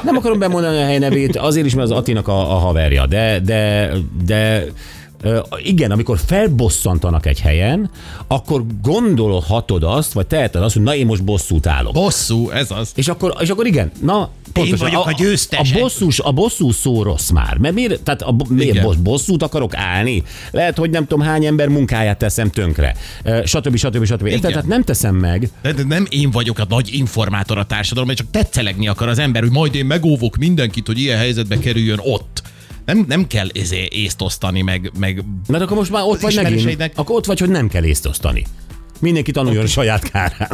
Nem 0.04 0.16
akarom 0.16 0.40
bemondani 0.40 0.78
a 0.78 0.86
helynevét, 0.86 1.38
azért 1.38 1.66
is, 1.66 1.76
mert 1.76 1.90
az 1.90 1.98
Atinak 1.98 2.28
a, 2.28 2.40
a 2.56 2.58
haverja, 2.58 3.06
de, 3.06 3.40
de, 3.40 3.92
de 4.26 4.66
igen, 5.58 5.92
amikor 5.92 6.18
felbosszantanak 6.26 7.26
egy 7.26 7.40
helyen, 7.40 7.90
akkor 8.28 8.64
gondolhatod 8.82 9.84
azt, 9.84 10.14
vagy 10.14 10.28
teheted 10.28 10.64
azt, 10.64 10.74
hogy 10.74 10.84
na 10.84 10.96
én 10.96 11.06
most 11.06 11.24
bosszút 11.24 11.68
állok. 11.68 11.94
Bosszú, 11.94 12.50
ez 12.50 12.72
az. 12.72 12.92
És 12.96 13.08
akkor, 13.08 13.34
és 13.40 13.50
akkor 13.50 13.66
igen, 13.66 13.92
na, 14.02 14.30
pontosan. 14.54 14.90
vagyok 14.90 15.08
a 15.08 15.12
győztes. 15.18 15.72
A, 15.72 15.80
bosszus, 15.80 16.20
a 16.20 16.32
bosszú 16.32 16.72
szó 16.72 17.04
rossz 17.04 17.30
már. 17.30 17.58
Mert 17.58 17.74
miért, 17.74 18.02
tehát 18.02 18.22
a, 18.22 18.36
miért 18.50 18.72
Igen. 18.72 18.84
boss, 18.84 18.96
bosszút 18.96 19.44
akarok 19.44 19.76
állni? 19.76 20.24
Lehet, 20.52 20.78
hogy 20.78 20.90
nem 20.90 21.08
tudom 21.08 21.26
hány 21.26 21.46
ember 21.46 21.68
munkáját 21.68 22.18
teszem 22.18 22.50
tönkre. 22.50 22.96
Stb. 23.46 23.76
stb. 23.76 24.06
stb. 24.06 24.26
Érted? 24.26 24.52
Tehát 24.52 24.68
nem 24.68 24.84
teszem 24.84 25.16
meg. 25.16 25.50
De 25.62 25.72
de 25.72 25.84
nem 25.84 26.08
én 26.10 26.32
vagyok 26.32 26.60
a 26.60 26.66
nagy 26.70 26.90
informátor 26.94 27.58
a 27.58 27.66
társadalomban, 27.66 28.16
csak 28.16 28.28
tetszelegni 28.32 28.88
akar 28.88 29.08
az 29.08 29.20
ember, 29.20 29.42
hogy 29.42 29.52
majd 29.52 29.76
én 29.76 29.86
megóvok 29.86 30.38
mindenkit, 30.38 30.88
hogy 30.88 31.00
ilyen 31.00 31.18
helyzetbe 31.18 31.58
kerüljön 31.58 32.00
ott. 32.02 32.42
Nem, 32.86 33.06
nem 33.08 33.28
kell 33.28 33.48
ezé 33.54 33.88
észt 33.92 34.22
osztani, 34.22 34.62
meg, 34.62 34.92
meg 35.00 35.24
Mert 35.48 35.64
akkor 35.64 35.78
most 35.78 35.92
már 35.92 36.04
ott 36.06 36.20
vagy 36.20 36.40
megint. 36.44 36.92
Akkor 36.96 37.16
ott 37.16 37.26
vagy, 37.26 37.40
hogy 37.40 37.50
nem 37.50 37.68
kell 37.68 37.84
észt 37.84 38.06
osztani. 38.06 38.46
Mindenki 39.04 39.32
tanuljon 39.32 39.64
a 39.64 39.68
saját 39.68 40.12
kárán. 40.12 40.50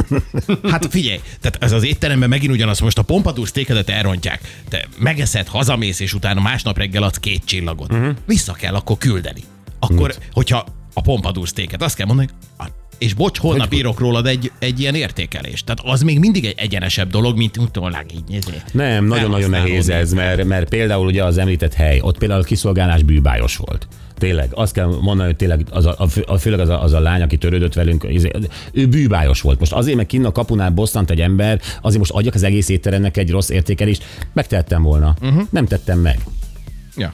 Hát 0.70 0.86
figyelj, 0.90 1.20
tehát 1.40 1.62
ez 1.62 1.72
az 1.72 1.84
étteremben 1.84 2.28
megint 2.28 2.52
ugyanaz, 2.52 2.78
most 2.78 2.98
a 2.98 3.02
pompadour 3.02 3.48
sztékedet 3.48 3.88
elrontják, 3.88 4.62
te 4.68 4.88
megeszed, 4.98 5.46
hazamész, 5.46 6.00
és 6.00 6.14
utána 6.14 6.40
másnap 6.40 6.78
reggel 6.78 7.02
adsz 7.02 7.18
két 7.18 7.44
csillagot. 7.44 7.92
Uh-huh. 7.92 8.14
Vissza 8.26 8.52
kell 8.52 8.74
akkor 8.74 8.98
küldeni. 8.98 9.40
Akkor, 9.78 10.08
Mit? 10.08 10.28
hogyha 10.32 10.66
a 10.94 11.00
pompadour 11.00 11.48
sztéket, 11.48 11.82
azt 11.82 11.96
kell 11.96 12.06
mondani, 12.06 12.28
hogy 12.56 12.70
és 12.98 13.14
bocs, 13.14 13.38
holnap 13.38 13.72
írok 13.72 14.00
rólad 14.00 14.26
egy, 14.26 14.52
egy 14.58 14.80
ilyen 14.80 14.94
értékelést. 14.94 15.64
Tehát 15.64 15.94
az 15.94 16.02
még 16.02 16.18
mindig 16.18 16.44
egy 16.44 16.54
egyenesebb 16.56 17.10
dolog, 17.10 17.36
mint 17.36 17.56
utólag 17.56 18.04
így. 18.12 18.36
Ezért. 18.36 18.74
Nem, 18.74 19.04
nagyon-nagyon 19.04 19.50
nehéz 19.50 19.88
ez, 19.88 20.12
mert, 20.12 20.44
mert 20.44 20.68
például 20.68 21.06
ugye 21.06 21.24
az 21.24 21.38
említett 21.38 21.74
hely, 21.74 22.00
ott 22.00 22.18
például 22.18 22.40
a 22.40 22.44
kiszolgálás 22.44 23.02
bűbájos 23.02 23.56
volt. 23.56 23.88
Tényleg, 24.20 24.50
azt 24.54 24.72
kell 24.72 24.86
mondani, 24.86 25.28
hogy 25.28 25.36
tényleg 25.36 25.66
az 25.70 25.86
a, 25.86 25.94
a, 25.98 26.06
fő- 26.06 26.24
a, 26.26 26.38
főleg 26.38 26.60
az 26.60 26.68
a, 26.68 26.82
az 26.82 26.92
a 26.92 27.00
lány, 27.00 27.22
aki 27.22 27.36
törődött 27.36 27.74
velünk, 27.74 28.06
ő 28.72 28.86
bűbájos 28.86 29.40
volt. 29.40 29.58
Most 29.58 29.72
azért, 29.72 29.96
meg 29.96 30.06
kinn 30.06 30.24
a 30.24 30.32
kapunál 30.32 30.70
bosszant 30.70 31.10
egy 31.10 31.20
ember, 31.20 31.60
azért 31.82 31.98
most 31.98 32.10
adjak 32.10 32.34
az 32.34 32.42
egész 32.42 32.68
étteremnek 32.68 33.16
egy 33.16 33.30
rossz 33.30 33.48
értékelést, 33.48 34.04
megtettem 34.32 34.82
volna. 34.82 35.14
Uh-huh. 35.22 35.42
Nem 35.50 35.66
tettem 35.66 35.98
meg. 35.98 36.18
Ja. 36.96 37.12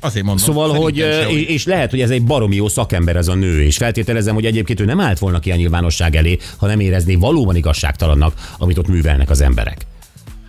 Azért 0.00 0.24
mondom. 0.24 0.44
Szóval, 0.44 0.74
hogy, 0.74 1.00
ö, 1.00 1.20
és 1.28 1.64
lehet, 1.64 1.90
hogy 1.90 2.00
ez 2.00 2.10
egy 2.10 2.24
baromi 2.24 2.56
jó 2.56 2.68
szakember 2.68 3.16
ez 3.16 3.28
a 3.28 3.34
nő, 3.34 3.62
és 3.62 3.76
feltételezem, 3.76 4.34
hogy 4.34 4.44
egyébként 4.44 4.80
ő 4.80 4.84
nem 4.84 5.00
állt 5.00 5.18
volna 5.18 5.38
ki 5.38 5.50
a 5.50 5.56
nyilvánosság 5.56 6.16
elé, 6.16 6.38
ha 6.56 6.66
nem 6.66 6.80
érezné 6.80 7.14
valóban 7.14 7.56
igazságtalannak, 7.56 8.34
amit 8.58 8.78
ott 8.78 8.88
művelnek 8.88 9.30
az 9.30 9.40
emberek. 9.40 9.86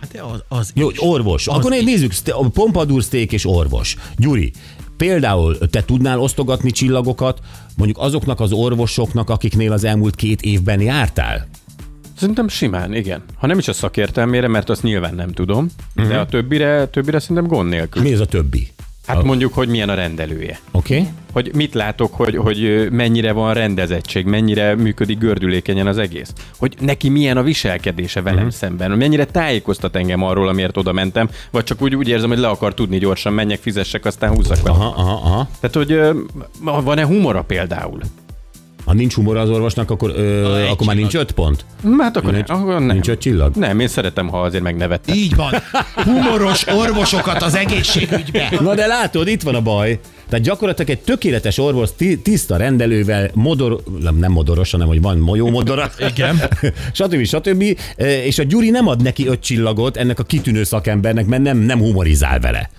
Hát 0.00 0.12
de 0.12 0.22
az, 0.22 0.44
az 0.48 0.70
Jó, 0.74 0.90
is. 0.90 1.02
orvos. 1.02 1.48
Az 1.48 1.56
Akkor 1.56 1.72
is. 1.72 1.84
nézzük, 1.84 2.12
Pompadour 2.52 3.02
steak 3.02 3.32
és 3.32 3.46
orvos. 3.46 3.96
Gyuri, 4.16 4.52
például 4.96 5.58
te 5.58 5.84
tudnál 5.84 6.20
osztogatni 6.20 6.70
csillagokat 6.70 7.40
mondjuk 7.76 7.98
azoknak 7.98 8.40
az 8.40 8.52
orvosoknak, 8.52 9.30
akiknél 9.30 9.72
az 9.72 9.84
elmúlt 9.84 10.14
két 10.14 10.42
évben 10.42 10.80
jártál? 10.80 11.48
Szerintem 12.16 12.48
simán, 12.48 12.94
igen. 12.94 13.22
Ha 13.36 13.46
nem 13.46 13.58
is 13.58 13.68
a 13.68 13.72
szakértelmére, 13.72 14.48
mert 14.48 14.68
azt 14.70 14.82
nyilván 14.82 15.14
nem 15.14 15.32
tudom, 15.32 15.68
uh-huh. 15.96 16.12
de 16.12 16.18
a 16.18 16.26
többire, 16.26 16.86
többire 16.86 17.18
szerintem 17.18 17.46
gond 17.46 17.68
nélkül. 17.68 18.02
Mi 18.02 18.12
ez 18.12 18.20
a 18.20 18.26
többi? 18.26 18.68
Hát 19.06 19.22
mondjuk, 19.22 19.54
hogy 19.54 19.68
milyen 19.68 19.88
a 19.88 19.94
rendelője. 19.94 20.58
Oké? 20.70 20.98
Okay? 20.98 21.12
Hogy 21.32 21.50
mit 21.54 21.74
látok, 21.74 22.14
hogy, 22.14 22.36
hogy 22.36 22.88
mennyire 22.90 23.32
van 23.32 23.54
rendezettség, 23.54 24.26
mennyire 24.26 24.74
működik 24.74 25.18
gördülékenyen 25.18 25.86
az 25.86 25.98
egész. 25.98 26.32
Hogy 26.58 26.74
neki 26.80 27.08
milyen 27.08 27.36
a 27.36 27.42
viselkedése 27.42 28.22
velem 28.22 28.38
uh-huh. 28.38 28.52
szemben, 28.52 28.90
mennyire 28.90 29.24
tájékoztat 29.24 29.96
engem 29.96 30.22
arról, 30.22 30.48
amiért 30.48 30.76
oda 30.76 30.92
mentem, 30.92 31.28
vagy 31.50 31.64
csak 31.64 31.82
úgy, 31.82 31.94
úgy 31.94 32.08
érzem, 32.08 32.28
hogy 32.28 32.38
le 32.38 32.48
akar 32.48 32.74
tudni 32.74 32.98
gyorsan, 32.98 33.32
menjek, 33.32 33.60
fizessek, 33.60 34.04
aztán 34.04 34.30
húzzak 34.30 34.62
vele. 34.62 34.76
Aha, 34.76 34.94
aha, 34.96 35.20
aha. 35.24 35.48
Tehát, 35.60 35.76
hogy 35.76 36.00
van-e 36.84 37.06
humora 37.06 37.42
például? 37.42 38.00
Ha 38.84 38.92
nincs 38.92 39.14
humor 39.14 39.36
az 39.36 39.48
orvosnak, 39.50 39.90
akkor, 39.90 40.12
ö, 40.16 40.66
akkor 40.68 40.86
már 40.86 40.96
nincs 40.96 41.14
öt 41.14 41.32
pont? 41.32 41.64
Hát 41.98 42.16
akkor, 42.16 42.32
Nincs- 42.32 42.48
ne, 42.48 42.54
akkor 42.54 42.72
nem. 42.74 42.84
nincs 42.84 43.08
öt 43.08 43.20
csillag? 43.20 43.54
Nem, 43.56 43.80
én 43.80 43.88
szeretem, 43.88 44.28
ha 44.28 44.40
azért 44.40 44.62
megnevettek. 44.62 45.16
Így 45.16 45.36
van. 45.36 45.52
Humoros 45.94 46.66
orvosokat 46.66 47.42
az 47.42 47.54
egészségügybe. 47.54 48.52
Na 48.60 48.74
de 48.74 48.86
látod, 48.86 49.28
itt 49.28 49.42
van 49.42 49.54
a 49.54 49.60
baj. 49.60 50.00
Tehát 50.28 50.44
gyakorlatilag 50.44 50.90
egy 50.90 50.98
tökéletes 51.04 51.58
orvos 51.58 51.88
ti- 51.96 52.18
tiszta 52.20 52.56
rendelővel, 52.56 53.30
modor, 53.34 53.82
nem, 54.00 54.16
nem 54.16 54.32
modoros, 54.32 54.70
hanem 54.70 54.86
hogy 54.86 55.00
van 55.00 55.18
molyó 55.18 55.50
modora. 55.50 55.90
Igen. 56.12 56.36
stb. 56.92 57.24
stb. 57.24 57.64
És 58.24 58.38
a 58.38 58.42
Gyuri 58.42 58.70
nem 58.70 58.86
ad 58.88 59.02
neki 59.02 59.26
öt 59.26 59.40
csillagot 59.40 59.96
ennek 59.96 60.18
a 60.18 60.22
kitűnő 60.22 60.62
szakembernek, 60.64 61.26
mert 61.26 61.42
nem, 61.42 61.58
nem 61.58 61.78
humorizál 61.78 62.40
vele. 62.40 62.70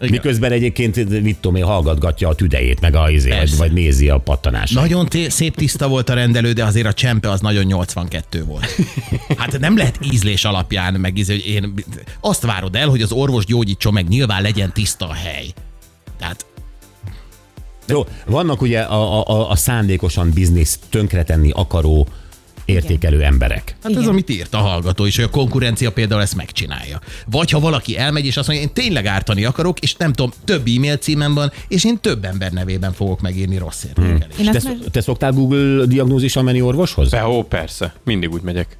Igen. 0.00 0.12
Miközben 0.12 0.52
egyébként, 0.52 1.22
mit 1.22 1.36
tudom 1.36 1.56
én, 1.56 1.64
hallgatgatja 1.64 2.28
a 2.28 2.34
tüdejét, 2.34 2.80
meg 2.80 2.94
a 2.94 3.10
izé, 3.10 3.30
vagy, 3.30 3.56
vagy 3.56 3.72
nézi 3.72 4.08
a 4.08 4.18
pattanását. 4.18 4.80
Nagyon 4.80 5.06
té- 5.06 5.30
szép 5.30 5.56
tiszta 5.56 5.88
volt 5.88 6.08
a 6.08 6.14
rendelő, 6.14 6.52
de 6.52 6.64
azért 6.64 6.86
a 6.86 6.92
csempe 6.92 7.30
az 7.30 7.40
nagyon 7.40 7.64
82 7.64 8.44
volt. 8.44 8.66
Hát 9.36 9.58
nem 9.58 9.76
lehet 9.76 9.98
ízlés 10.12 10.44
alapján 10.44 10.94
meg 10.94 11.18
ízlés, 11.18 11.42
hogy 11.44 11.52
én 11.52 11.74
azt 12.20 12.42
várod 12.42 12.76
el, 12.76 12.88
hogy 12.88 13.02
az 13.02 13.12
orvos 13.12 13.44
gyógyítson 13.44 13.92
meg, 13.92 14.08
nyilván 14.08 14.42
legyen 14.42 14.72
tiszta 14.72 15.08
a 15.08 15.12
hely. 15.12 15.52
Tehát 16.18 16.46
Jó, 17.86 18.06
vannak 18.26 18.60
ugye 18.62 18.80
a, 18.80 19.28
a, 19.28 19.50
a 19.50 19.56
szándékosan 19.56 20.30
biznisz 20.30 20.78
tönkretenni 20.90 21.50
akaró 21.54 22.08
értékelő 22.70 23.22
emberek. 23.22 23.76
Hát 23.82 23.90
Igen. 23.90 24.02
ez, 24.02 24.08
amit 24.08 24.30
írt 24.30 24.54
a 24.54 24.58
hallgató 24.58 25.04
is, 25.04 25.16
hogy 25.16 25.24
a 25.24 25.30
konkurencia 25.30 25.92
például 25.92 26.22
ezt 26.22 26.36
megcsinálja. 26.36 27.00
Vagy 27.26 27.50
ha 27.50 27.60
valaki 27.60 27.96
elmegy 27.98 28.26
és 28.26 28.36
azt 28.36 28.48
mondja, 28.48 28.66
én 28.66 28.72
tényleg 28.74 29.06
ártani 29.06 29.44
akarok, 29.44 29.78
és 29.78 29.94
nem 29.94 30.12
tudom, 30.12 30.32
több 30.44 30.66
e-mail 30.76 30.96
címem 30.96 31.34
van, 31.34 31.52
és 31.68 31.84
én 31.84 31.98
több 32.00 32.24
ember 32.24 32.52
nevében 32.52 32.92
fogok 32.92 33.20
megírni 33.20 33.58
rossz 33.58 33.84
értékelést. 33.84 34.38
Én 34.38 34.50
Te, 34.52 34.90
te 34.90 35.00
szoktál 35.00 35.32
Google 35.32 35.84
diagnózissal 35.86 36.42
menni 36.42 36.60
orvoshoz? 36.60 37.10
Be, 37.10 37.26
ó, 37.26 37.44
persze, 37.44 37.94
mindig 38.04 38.32
úgy 38.32 38.42
megyek. 38.42 38.76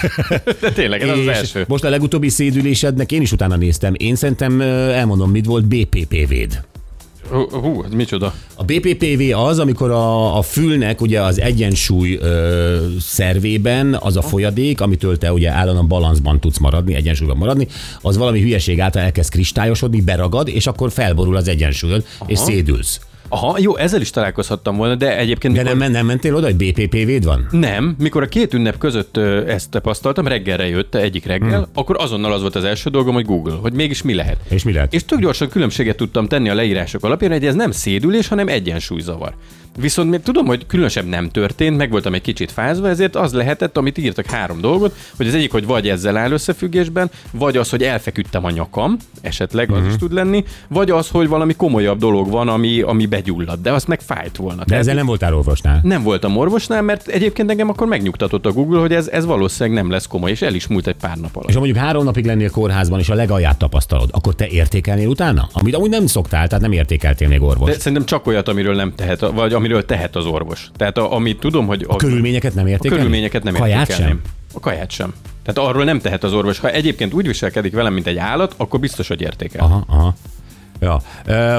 De 0.60 0.72
tényleg, 0.72 1.00
ez 1.00 1.08
az, 1.08 1.18
az 1.18 1.24
És 1.24 1.30
első. 1.30 1.64
Most 1.68 1.84
a 1.84 1.88
legutóbbi 1.88 2.28
szédülésednek 2.28 3.12
én 3.12 3.22
is 3.22 3.32
utána 3.32 3.56
néztem. 3.56 3.94
Én 3.96 4.14
szerintem 4.14 4.60
elmondom, 4.60 5.30
mit 5.30 5.44
volt 5.46 5.64
BPPV-d. 5.64 6.60
Hú, 7.30 7.84
ez 7.84 7.92
micsoda? 7.92 8.34
A 8.54 8.64
BPPV 8.64 9.36
az, 9.36 9.58
amikor 9.58 9.90
a, 9.90 10.36
a 10.38 10.42
fülnek 10.42 11.00
ugye 11.00 11.20
az 11.20 11.40
egyensúly 11.40 12.14
ö, 12.14 12.76
szervében 13.00 13.96
az 14.00 14.16
a 14.16 14.22
folyadék, 14.22 14.80
amitől 14.80 15.18
te 15.18 15.32
ugye 15.32 15.50
állandóan 15.50 15.88
balanszban 15.88 16.40
tudsz 16.40 16.58
maradni, 16.58 16.94
egyensúlyban 16.94 17.36
maradni, 17.36 17.66
az 18.00 18.16
valami 18.16 18.40
hülyeség 18.40 18.80
által 18.80 19.02
elkezd 19.02 19.30
kristályosodni, 19.30 20.00
beragad, 20.00 20.48
és 20.48 20.66
akkor 20.66 20.90
felborul 20.90 21.36
az 21.36 21.48
egyensúlyod, 21.48 22.04
Aha. 22.18 22.30
és 22.30 22.38
szédülsz. 22.38 23.00
Aha, 23.28 23.56
jó, 23.58 23.76
ezzel 23.76 24.00
is 24.00 24.10
találkozhattam 24.10 24.76
volna, 24.76 24.94
de 24.94 25.18
egyébként... 25.18 25.54
De 25.54 25.62
mikor- 25.62 25.78
nem, 25.78 25.90
nem 25.90 26.06
mentél 26.06 26.34
oda, 26.34 26.46
hogy 26.46 26.56
BPPV-d 26.56 27.24
van? 27.24 27.46
Nem, 27.50 27.96
mikor 27.98 28.22
a 28.22 28.26
két 28.26 28.54
ünnep 28.54 28.78
között 28.78 29.16
ezt 29.46 29.70
tapasztaltam, 29.70 30.26
reggelre 30.26 30.68
jött 30.68 30.94
egyik 30.94 31.26
reggel, 31.26 31.58
hmm. 31.58 31.70
akkor 31.74 31.96
azonnal 31.98 32.32
az 32.32 32.40
volt 32.40 32.54
az 32.54 32.64
első 32.64 32.90
dolgom, 32.90 33.14
hogy 33.14 33.24
Google, 33.24 33.54
hogy 33.60 33.72
mégis 33.72 34.02
mi 34.02 34.14
lehet. 34.14 34.36
És 34.48 34.62
mi 34.62 34.72
lehet? 34.72 34.94
És 34.94 35.04
tök 35.04 35.18
gyorsan 35.18 35.48
különbséget 35.48 35.96
tudtam 35.96 36.26
tenni 36.26 36.48
a 36.48 36.54
leírások 36.54 37.04
alapján, 37.04 37.30
hogy 37.30 37.46
ez 37.46 37.54
nem 37.54 37.70
szédülés, 37.70 38.28
hanem 38.28 38.48
egyensúlyzavar. 38.48 39.34
Viszont 39.80 40.10
még 40.10 40.20
tudom, 40.20 40.46
hogy 40.46 40.66
különösebb 40.66 41.06
nem 41.06 41.30
történt, 41.30 41.76
meg 41.76 41.90
voltam 41.90 42.14
egy 42.14 42.20
kicsit 42.20 42.52
fázva, 42.52 42.88
ezért 42.88 43.16
az 43.16 43.32
lehetett, 43.32 43.76
amit 43.76 43.98
írtak 43.98 44.26
három 44.26 44.60
dolgot, 44.60 44.94
hogy 45.16 45.26
az 45.26 45.34
egyik, 45.34 45.52
hogy 45.52 45.66
vagy 45.66 45.88
ezzel 45.88 46.16
áll 46.16 46.30
összefüggésben, 46.30 47.10
vagy 47.30 47.56
az, 47.56 47.70
hogy 47.70 47.82
elfeküdtem 47.82 48.44
a 48.44 48.50
nyakam, 48.50 48.96
esetleg 49.20 49.70
az 49.70 49.86
is 49.86 49.96
tud 49.96 50.12
lenni, 50.12 50.44
vagy 50.68 50.90
az, 50.90 51.08
hogy 51.08 51.28
valami 51.28 51.54
komolyabb 51.54 51.98
dolog 51.98 52.30
van, 52.30 52.48
ami, 52.48 52.80
ami 52.80 53.06
begyullad, 53.06 53.60
de 53.62 53.72
az 53.72 53.84
meg 53.84 54.00
fájt 54.00 54.36
volna. 54.36 54.58
De 54.58 54.64
Tehát 54.64 54.82
ezzel 54.82 54.94
nem 54.94 55.06
voltál 55.06 55.34
orvosnál. 55.34 55.80
nem 55.82 56.02
voltam 56.02 56.36
orvosnál, 56.36 56.82
mert 56.82 57.08
egyébként 57.08 57.50
engem 57.50 57.68
akkor 57.68 57.86
megnyugtatott 57.86 58.46
a 58.46 58.52
Google, 58.52 58.80
hogy 58.80 58.92
ez, 58.92 59.08
ez 59.08 59.24
valószínűleg 59.24 59.82
nem 59.82 59.90
lesz 59.90 60.06
komoly, 60.06 60.30
és 60.30 60.42
el 60.42 60.54
is 60.54 60.66
múlt 60.66 60.86
egy 60.86 60.96
pár 61.00 61.16
nap 61.16 61.36
alatt. 61.36 61.48
És 61.48 61.54
ha 61.54 61.60
mondjuk 61.60 61.84
három 61.84 62.04
napig 62.04 62.24
lennél 62.24 62.50
kórházban, 62.50 62.98
és 62.98 63.08
a 63.08 63.14
legalját 63.14 63.58
tapasztalod, 63.58 64.08
akkor 64.12 64.34
te 64.34 64.46
értékelnél 64.46 65.08
utána? 65.08 65.48
Amit 65.52 65.74
amúgy 65.74 65.90
nem 65.90 66.06
szoktál, 66.06 66.46
tehát 66.46 66.62
nem 66.62 66.72
értékeltél 66.72 67.28
még 67.28 67.42
orvos. 67.42 67.70
De 67.70 67.78
szerintem 67.78 68.04
csak 68.04 68.26
olyat, 68.26 68.48
amiről 68.48 68.74
nem 68.74 68.92
tehet, 68.94 69.20
vagy 69.20 69.52
amiről 69.68 69.86
tehet 69.86 70.16
az 70.16 70.26
orvos. 70.26 70.70
Tehát 70.76 70.98
a, 70.98 71.14
amit 71.14 71.38
tudom, 71.40 71.66
hogy 71.66 71.84
a, 71.88 71.92
A 71.92 71.96
körülményeket 71.96 72.54
nem 72.54 72.64
a 72.64 72.68
értékelni? 72.68 72.96
körülményeket 72.96 73.42
nem 73.42 73.54
Kaját 73.54 73.80
értékelném. 73.88 74.20
sem? 74.22 74.32
A 74.54 74.60
kaját 74.60 74.90
sem. 74.90 75.14
Tehát 75.44 75.70
arról 75.70 75.84
nem 75.84 76.00
tehet 76.00 76.24
az 76.24 76.32
orvos. 76.32 76.58
Ha 76.58 76.70
egyébként 76.70 77.14
úgy 77.14 77.26
viselkedik 77.26 77.72
velem, 77.72 77.92
mint 77.92 78.06
egy 78.06 78.16
állat, 78.16 78.54
akkor 78.56 78.80
biztos, 78.80 79.08
hogy 79.08 79.20
értékel. 79.20 79.64
Aha, 79.64 79.84
aha. 79.88 80.14
Ja. 80.80 81.02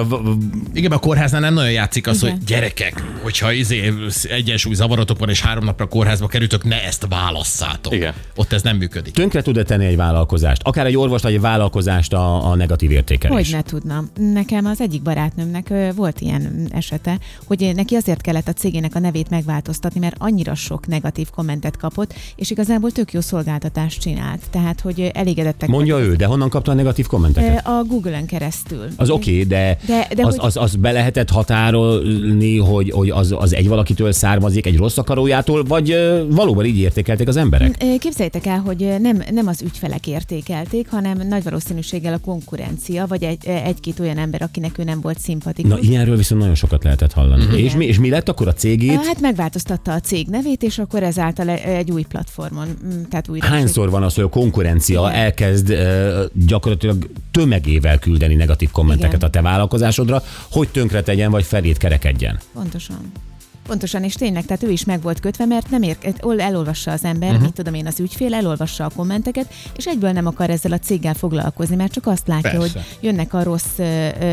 V- 0.04 0.10
v- 0.10 0.38
Igen, 0.74 0.92
a 0.92 0.98
kórháznál 0.98 1.42
nem 1.42 1.54
nagyon 1.54 1.72
játszik 1.72 2.08
az, 2.08 2.22
Igen. 2.24 2.32
hogy 2.36 2.44
gyerekek, 2.44 3.04
hogyha 3.22 3.52
izé 3.52 3.94
egyensúly 4.30 4.74
zavarotok 4.74 5.20
van 5.20 5.30
és 5.30 5.42
három 5.42 5.64
napra 5.64 5.88
kórházba 5.88 6.28
kerültök, 6.28 6.64
ne 6.64 6.84
ezt 6.84 7.06
válasszátok. 7.10 7.94
Igen. 7.94 8.14
Ott 8.36 8.54
ez 8.54 8.62
nem 8.62 8.78
működik. 8.78 9.14
tönkre 9.14 9.42
tud-e 9.42 9.64
tenni 9.64 9.86
egy 9.86 9.96
vállalkozást? 9.96 10.62
Akár 10.64 10.86
egy 10.86 10.98
orvos 10.98 11.22
vagy 11.22 11.34
egy 11.34 11.42
vállalkozást 11.42 12.14
a, 12.14 12.52
a 12.52 12.56
negatív 12.56 12.92
értékelés. 12.92 13.36
hogy 13.48 13.56
ne 13.56 13.64
tudnam. 13.64 14.10
Nekem 14.34 14.66
az 14.66 14.82
egyik 14.82 15.02
barátnőmnek 15.02 15.74
volt 15.96 16.22
ilyen 16.22 16.68
esete, 16.72 17.18
hogy 17.46 17.72
neki 17.76 17.96
azért 17.96 18.22
kellett 18.22 18.48
a 18.48 18.54
cégének 18.54 18.96
a 18.96 19.00
nevét 19.00 19.30
megváltoztatni, 19.30 20.00
mert 20.00 20.16
annyira 20.18 20.56
sok 20.56 20.88
negatív 20.88 21.30
kommentet 21.30 21.78
kapott, 21.78 22.14
és 22.36 22.50
igazából 22.52 22.92
tök 22.92 23.14
jó 23.14 23.22
szolgáltatást 23.22 24.02
csinált. 24.02 24.42
Tehát, 24.52 24.82
hogy 24.82 25.12
elégedettek 25.14 25.70
Mondja 25.70 26.00
ő, 26.00 26.16
de 26.16 26.26
honnan 26.26 26.50
kapta 26.50 26.72
a 26.72 26.76
negatív 26.76 27.08
kommenteket? 27.08 27.68
A 27.68 27.84
Google-ön 27.88 28.26
keresztül. 28.26 28.88
Az 28.96 29.09
az 29.10 29.16
oké, 29.16 29.32
okay, 29.32 29.44
de, 29.44 29.78
De- 29.86 30.08
de 30.16 30.26
az, 30.26 30.36
hogy- 30.36 30.46
az, 30.46 30.58
az 30.58 30.76
be 30.76 30.92
lehetett 30.92 31.30
határolni, 31.30 32.58
hogy, 32.58 32.92
hogy 32.92 33.10
az, 33.10 33.36
az 33.38 33.56
egy 33.56 33.68
valakitől 33.68 34.12
származik, 34.12 34.66
egy 34.66 34.78
rossz 34.78 34.98
akarójától, 34.98 35.64
vagy 35.64 35.98
valóban 36.30 36.66
így 36.66 36.78
értékelték 36.78 37.28
az 37.28 37.38
emberek? 37.38 37.78
Képzeljétek 38.00 38.46
el, 38.46 38.60
hogy 38.60 38.96
nem, 39.00 39.24
nem 39.32 39.48
az 39.48 39.62
ügyfelek 39.62 40.08
értékelték, 40.08 40.90
hanem 40.90 41.28
nagy 41.28 41.44
valószínűséggel 41.44 42.14
a 42.14 42.18
konkurencia, 42.18 43.06
vagy 43.08 43.24
egy, 43.24 43.46
egy-két 43.46 44.00
olyan 44.00 44.18
ember, 44.18 44.42
akinek 44.42 44.78
ő 44.78 44.84
nem 44.84 45.02
volt 45.02 45.20
szimpatikus. 45.20 45.72
Na, 45.72 45.78
ilyenről 45.80 46.18
viszont 46.18 46.42
nagyon 46.42 46.56
sokat 46.56 46.84
lehetett 46.84 47.14
hallani. 47.14 47.44
Uh-huh. 47.44 47.64
És, 47.64 47.76
mi, 47.76 47.86
és 47.86 48.00
mi 48.00 48.10
lett 48.10 48.30
akkor 48.30 48.48
a 48.48 48.54
cégét? 48.54 49.06
Hát 49.06 49.22
megváltoztatta 49.22 49.94
a 49.94 50.00
cég 50.00 50.28
nevét, 50.28 50.64
és 50.64 50.78
akkor 50.78 51.04
ezáltal 51.04 51.50
egy 51.50 51.92
új 51.92 52.04
platformon, 52.04 52.68
tehát 53.10 53.30
újra. 53.30 53.48
Hányszor 53.48 53.90
van 53.90 54.04
az, 54.04 54.16
hogy 54.16 54.24
a 54.24 54.30
konkurencia 54.30 55.02
Igen. 55.10 55.22
elkezd 55.22 55.74
gyakorlatilag 56.48 57.10
tömegével 57.32 58.00
küldeni 58.00 58.36
negatív 58.36 58.72
kommenteket 59.00 59.30
Igen. 59.30 59.30
a 59.30 59.50
te 59.50 59.50
vállalkozásodra, 59.50 60.24
hogy 60.52 60.70
tönkre 60.70 61.02
tegyen, 61.02 61.32
vagy 61.32 61.44
felét 61.44 61.78
kerekedjen? 61.78 62.40
Pontosan. 62.54 63.12
Pontosan, 63.68 64.04
és 64.04 64.14
tényleg, 64.14 64.46
tehát 64.46 64.64
ő 64.64 64.70
is 64.70 64.86
meg 64.86 65.02
volt 65.02 65.20
kötve, 65.20 65.46
mert 65.46 65.70
nem 65.70 65.82
ér, 65.82 65.98
elolvassa 66.38 66.92
az 66.92 67.04
ember, 67.04 67.30
uh-huh. 67.30 67.44
mit 67.44 67.54
tudom 67.54 67.74
én, 67.74 67.88
az 67.88 68.00
ügyfél, 68.00 68.34
elolvassa 68.34 68.86
a 68.86 68.90
kommenteket, 68.96 69.54
és 69.76 69.86
egyből 69.86 70.12
nem 70.12 70.26
akar 70.26 70.50
ezzel 70.50 70.72
a 70.72 70.80
céggel 70.80 71.14
foglalkozni, 71.14 71.76
mert 71.76 71.92
csak 71.92 72.08
azt 72.08 72.28
látja, 72.28 72.50
Persze. 72.50 72.58
hogy 72.58 72.98
jönnek 73.00 73.34
a 73.34 73.44
rossz, 73.44 73.78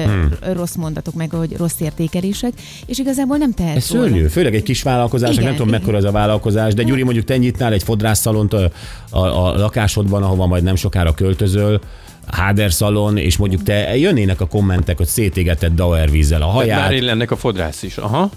Hmm. 0.05 0.29
rossz 0.53 0.75
mondatok, 0.75 1.15
meg 1.15 1.31
hogy 1.31 1.57
rossz 1.57 1.81
értékelések, 1.81 2.53
és 2.87 2.99
igazából 2.99 3.37
nem 3.37 3.53
tehet 3.53 3.77
Ez 3.77 3.85
szörnyű, 3.85 4.27
főleg 4.27 4.55
egy 4.55 4.63
kis 4.63 4.83
vállalkozás, 4.83 5.33
Igen, 5.33 5.45
nem 5.45 5.53
tudom 5.53 5.69
igen. 5.69 5.81
mekkora 5.81 5.99
ez 5.99 6.05
a 6.05 6.11
vállalkozás, 6.11 6.75
de 6.75 6.83
Gyuri 6.83 7.03
mondjuk 7.03 7.25
te 7.25 7.37
nyitnál 7.37 7.73
egy 7.73 7.83
fodrászszalont 7.83 8.53
a, 8.53 8.71
a, 9.11 9.19
a 9.19 9.57
lakásodban, 9.57 10.23
ahova 10.23 10.47
majd 10.47 10.63
nem 10.63 10.77
sokára 10.77 11.15
költözöl, 11.15 11.81
Háder 12.27 12.73
szalon, 12.73 13.17
és 13.17 13.37
mondjuk 13.37 13.63
te 13.63 13.97
jönnének 13.97 14.41
a 14.41 14.47
kommentek, 14.47 14.97
hogy 14.97 15.07
szétégetett 15.07 15.75
Dauer 15.75 16.11
vízzel 16.11 16.43
a 16.43 16.47
Már 16.47 16.55
haját. 16.55 16.91
én 16.93 17.03
lennek 17.03 17.31
a 17.31 17.37
fodrász 17.37 17.83
is. 17.83 17.97
Aha, 17.99 18.31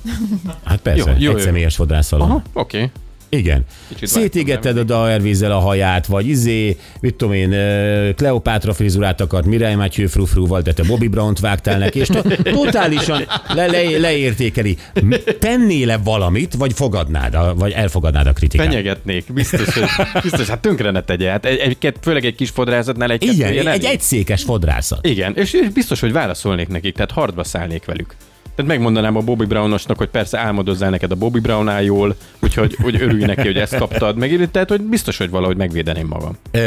Hát 0.66 0.80
persze, 0.82 1.10
Jó, 1.10 1.16
jó, 1.20 1.30
egy 1.32 1.38
jó. 1.38 1.44
személyes 1.44 1.76
fodrászszalon. 1.76 2.30
aha, 2.30 2.42
oké. 2.54 2.78
Okay. 2.78 2.92
Igen. 3.30 3.66
Kicsit 3.96 4.66
a 4.66 4.84
Dauer 4.84 5.22
vízzel 5.22 5.52
a 5.52 5.60
haját, 5.60 6.06
vagy 6.06 6.28
izé, 6.28 6.78
mit 7.00 7.16
tudom 7.16 7.34
én, 7.34 7.50
Kleopátra 8.16 8.74
frizurát 8.74 9.22
akart 9.22 9.46
Mirály 9.46 9.76
Mátyő 9.76 10.08
frufruval, 10.08 10.62
de 10.62 10.74
te 10.74 10.84
Bobby 10.84 11.08
Brown-t 11.08 11.40
vágtál 11.40 11.78
neki, 11.78 12.00
és 12.00 12.08
to- 12.08 12.38
totálisan 12.54 13.24
le- 13.54 13.68
le- 13.68 13.98
leértékeli. 13.98 14.78
Tennél-e 15.40 15.98
valamit, 15.98 16.54
vagy 16.54 16.74
fogadnád, 16.74 17.34
a, 17.34 17.56
vagy 17.56 17.72
elfogadnád 17.72 18.28
a 18.28 18.34
kritikát? 18.34 18.66
Fenyegetnék, 18.66 19.34
biztos, 19.34 19.74
hogy, 19.74 19.84
biztos, 20.22 20.48
hát 20.48 20.60
tönkre 20.60 20.92
ne 20.92 21.02
tegye. 21.02 21.30
Hát 21.30 21.46
egy, 21.46 21.78
egy, 21.80 21.94
főleg 22.02 22.26
egy 22.26 22.36
kis 22.36 22.50
fodrászatnál 22.50 23.12
egy 23.12 23.24
Igen, 23.24 23.50
egy 23.50 23.58
elég. 23.66 23.84
egyszékes 23.84 24.44
fodrászat. 24.44 25.08
Igen, 25.08 25.34
és 25.36 25.54
és 25.54 25.70
biztos, 25.70 26.00
hogy 26.00 26.12
válaszolnék 26.12 26.68
nekik, 26.68 26.94
tehát 26.94 27.12
harcba 27.12 27.44
szállnék 27.44 27.86
velük. 27.86 28.16
Tehát 28.60 28.74
megmondanám 28.74 29.16
a 29.16 29.22
Bobby 29.22 29.46
Brownosnak, 29.46 29.98
hogy 29.98 30.08
persze 30.08 30.40
álmodozzál 30.40 30.90
neked 30.90 31.12
a 31.12 31.16
Bobby 31.16 31.40
Brown 31.40 31.82
jól, 31.82 32.16
úgyhogy 32.42 32.76
hogy 32.82 33.02
örülj 33.02 33.26
neki, 33.26 33.42
hogy 33.42 33.58
ezt 33.58 33.76
kaptad, 33.76 34.18
meg 34.18 34.50
tehát, 34.52 34.70
hogy 34.70 34.82
biztos, 34.82 35.18
hogy 35.18 35.30
valahogy 35.30 35.58
megvédeném 35.58 36.08
magam. 36.08 36.38
Ö, 36.52 36.60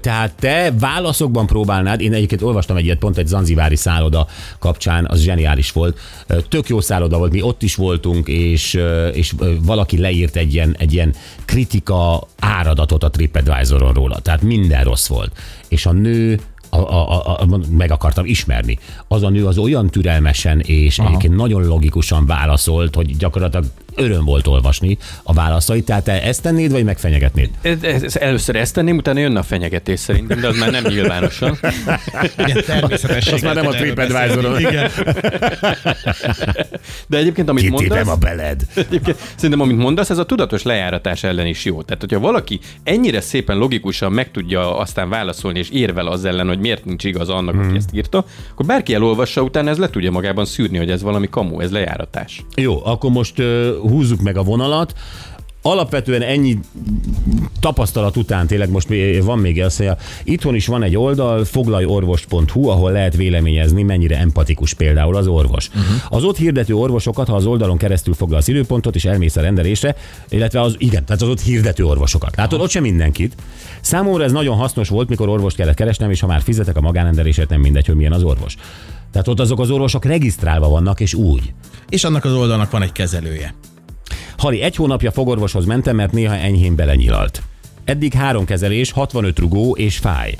tehát 0.00 0.32
te 0.40 0.72
válaszokban 0.78 1.46
próbálnád, 1.46 2.00
én 2.00 2.12
egyébként 2.12 2.42
olvastam 2.42 2.76
egy 2.76 2.84
ilyet 2.84 2.98
pont 2.98 3.18
egy 3.18 3.26
zanzivári 3.26 3.76
szálloda 3.76 4.26
kapcsán, 4.58 5.06
az 5.08 5.20
zseniális 5.20 5.72
volt. 5.72 5.98
Tök 6.48 6.68
jó 6.68 6.80
szálloda 6.80 7.18
volt, 7.18 7.32
mi 7.32 7.42
ott 7.42 7.62
is 7.62 7.74
voltunk, 7.74 8.28
és, 8.28 8.78
és 9.12 9.34
valaki 9.62 9.98
leírt 9.98 10.36
egy 10.36 10.54
ilyen, 10.54 10.76
egy 10.78 10.92
ilyen 10.92 11.14
kritika 11.44 12.26
áradatot 12.38 13.04
a 13.04 13.10
TripAdvisoron 13.10 13.92
róla. 13.92 14.18
Tehát 14.18 14.42
minden 14.42 14.84
rossz 14.84 15.08
volt. 15.08 15.32
És 15.68 15.86
a 15.86 15.92
nő 15.92 16.40
a, 16.76 16.78
a, 16.78 17.40
a, 17.40 17.58
meg 17.70 17.90
akartam 17.90 18.24
ismerni. 18.26 18.78
Az 19.08 19.22
a 19.22 19.28
nő 19.28 19.46
az 19.46 19.58
olyan 19.58 19.90
türelmesen 19.90 20.60
és 20.60 20.98
Aha. 20.98 21.08
egyébként 21.08 21.36
nagyon 21.36 21.66
logikusan 21.66 22.26
válaszolt, 22.26 22.94
hogy 22.94 23.16
gyakorlatilag 23.16 23.64
öröm 23.96 24.24
volt 24.24 24.46
olvasni 24.46 24.98
a 25.22 25.32
válaszait. 25.32 25.84
Tehát 25.84 26.04
te 26.04 26.22
ezt 26.22 26.42
tennéd, 26.42 26.72
vagy 26.72 26.84
megfenyegetnéd? 26.84 27.50
Először 28.12 28.56
ezt 28.56 28.74
tenném, 28.74 28.96
utána 28.96 29.18
jönne 29.18 29.38
a 29.38 29.42
fenyegetés 29.42 30.00
szerintem, 30.00 30.40
de 30.40 30.46
az 30.48 30.58
már 30.58 30.70
nem 30.70 30.84
nyilvánosan. 30.88 31.58
Igen, 32.38 32.62
természetesen. 32.66 33.34
Az 33.34 33.42
már 33.42 33.54
nem 33.54 33.66
a 33.66 33.70
TripAdvisoron. 33.70 34.60
Igen. 34.60 34.90
De 37.08 37.16
egyébként, 37.16 37.48
amit 37.48 37.62
Kitépem 37.62 37.96
mondasz, 37.96 38.14
a 38.14 38.18
beled. 38.18 38.62
Egyébként 38.74 39.16
szerintem, 39.34 39.60
amit 39.60 39.76
mondasz, 39.76 40.10
ez 40.10 40.18
a 40.18 40.24
tudatos 40.26 40.62
lejáratás 40.62 41.24
ellen 41.24 41.46
is 41.46 41.64
jó. 41.64 41.82
Tehát, 41.82 42.00
hogyha 42.00 42.18
valaki 42.18 42.60
ennyire 42.82 43.20
szépen 43.20 43.56
logikusan 43.56 44.12
meg 44.12 44.30
tudja 44.30 44.78
aztán 44.78 45.08
válaszolni, 45.08 45.58
és 45.58 45.70
érvel 45.70 46.06
az 46.06 46.24
ellen, 46.24 46.46
hogy 46.48 46.58
miért 46.58 46.84
nincs 46.84 47.04
igaz 47.04 47.28
annak, 47.28 47.54
Hmm. 47.54 47.68
aki 47.68 47.76
ezt 47.76 47.90
írta, 47.94 48.24
akkor 48.52 48.66
bárki 48.66 48.94
elolvassa, 48.94 49.42
utána 49.42 49.70
ez 49.70 49.78
le 49.78 49.90
tudja 49.90 50.10
magában 50.10 50.44
szűrni, 50.44 50.78
hogy 50.78 50.90
ez 50.90 51.02
valami 51.02 51.28
kamu, 51.28 51.60
ez 51.60 51.70
lejáratás. 51.70 52.44
Jó, 52.56 52.86
akkor 52.86 53.10
most 53.10 53.42
húzzuk 53.88 54.20
meg 54.20 54.36
a 54.36 54.42
vonalat. 54.42 54.94
Alapvetően 55.64 56.22
ennyi 56.22 56.58
tapasztalat 57.60 58.16
után 58.16 58.46
tényleg 58.46 58.70
most 58.70 58.88
van 59.22 59.38
még 59.38 59.62
azt 59.62 59.78
mondja, 59.78 59.98
itthon 60.24 60.54
is 60.54 60.66
van 60.66 60.82
egy 60.82 60.96
oldal, 60.96 61.44
foglalorvos.hu, 61.44 62.68
ahol 62.68 62.92
lehet 62.92 63.16
véleményezni, 63.16 63.82
mennyire 63.82 64.18
empatikus 64.18 64.74
például 64.74 65.16
az 65.16 65.26
orvos. 65.26 65.68
Uh-huh. 65.68 65.84
Az 66.08 66.24
ott 66.24 66.36
hirdető 66.36 66.74
orvosokat, 66.74 67.28
ha 67.28 67.34
az 67.34 67.46
oldalon 67.46 67.76
keresztül 67.76 68.14
foglalsz 68.14 68.48
időpontot 68.48 68.94
és 68.94 69.04
elmész 69.04 69.36
a 69.36 69.40
rendelésre, 69.40 69.96
illetve 70.28 70.60
az, 70.60 70.74
igen, 70.78 71.04
tehát 71.04 71.22
az 71.22 71.28
ott 71.28 71.40
hirdető 71.40 71.84
orvosokat. 71.84 72.36
Látod, 72.36 72.60
ott 72.60 72.70
sem 72.70 72.82
mindenkit. 72.82 73.34
Számomra 73.80 74.24
ez 74.24 74.32
nagyon 74.32 74.56
hasznos 74.56 74.88
volt, 74.88 75.08
mikor 75.08 75.28
orvost 75.28 75.56
kellett 75.56 75.76
keresnem, 75.76 76.10
és 76.10 76.20
ha 76.20 76.26
már 76.26 76.42
fizetek 76.42 76.76
a 76.76 76.80
magánrendelésért, 76.80 77.48
nem 77.48 77.60
mindegy, 77.60 77.86
hogy 77.86 77.96
milyen 77.96 78.12
az 78.12 78.22
orvos. 78.22 78.56
Tehát 79.12 79.28
ott 79.28 79.40
azok 79.40 79.60
az 79.60 79.70
orvosok 79.70 80.04
regisztrálva 80.04 80.68
vannak, 80.68 81.00
és 81.00 81.14
úgy. 81.14 81.52
És 81.88 82.04
annak 82.04 82.24
az 82.24 82.32
oldalnak 82.32 82.70
van 82.70 82.82
egy 82.82 82.92
kezelője. 82.92 83.54
Hali, 84.42 84.62
egy 84.62 84.76
hónapja 84.76 85.10
fogorvoshoz 85.10 85.64
mentem, 85.64 85.96
mert 85.96 86.12
néha 86.12 86.34
enyhén 86.34 86.76
belenyilalt. 86.76 87.42
Eddig 87.84 88.12
három 88.12 88.44
kezelés, 88.44 88.90
65 88.90 89.38
rugó 89.38 89.76
és 89.76 89.98
fáj. 89.98 90.34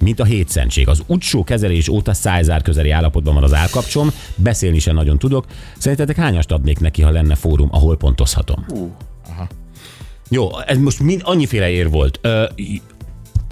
Mint 0.00 0.20
a 0.20 0.24
hétszentség. 0.24 0.88
Az 0.88 1.02
utcsó 1.06 1.44
kezelés 1.44 1.88
óta 1.88 2.14
szájzár 2.14 2.62
közeli 2.62 2.90
állapotban 2.90 3.34
van 3.34 3.42
az 3.42 3.54
állkapcsom, 3.54 4.10
beszélni 4.36 4.78
sem 4.78 4.94
nagyon 4.94 5.18
tudok. 5.18 5.46
Szerintetek 5.78 6.16
hányast 6.16 6.50
adnék 6.50 6.80
neki, 6.80 7.02
ha 7.02 7.10
lenne 7.10 7.34
fórum, 7.34 7.68
ahol 7.72 7.96
pontozhatom? 7.96 8.64
Uh. 8.68 8.90
Jó, 10.28 10.48
ez 10.66 10.78
most 10.78 11.00
mind 11.00 11.20
annyiféle 11.24 11.70
ér 11.70 11.90
volt. 11.90 12.18
Ö, 12.22 12.44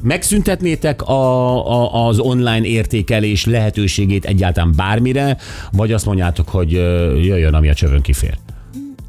megszüntetnétek 0.03 1.03
a, 1.03 1.71
a, 1.71 2.07
az 2.07 2.19
online 2.19 2.67
értékelés 2.67 3.45
lehetőségét 3.45 4.25
egyáltalán 4.25 4.73
bármire, 4.77 5.37
vagy 5.73 5.93
azt 5.93 6.07
mondjátok, 6.07 6.49
hogy 6.49 6.73
jöjjön, 6.73 7.55
ami 7.55 7.69
a 7.69 7.75
csövön 7.75 8.01
kifér? 8.01 8.39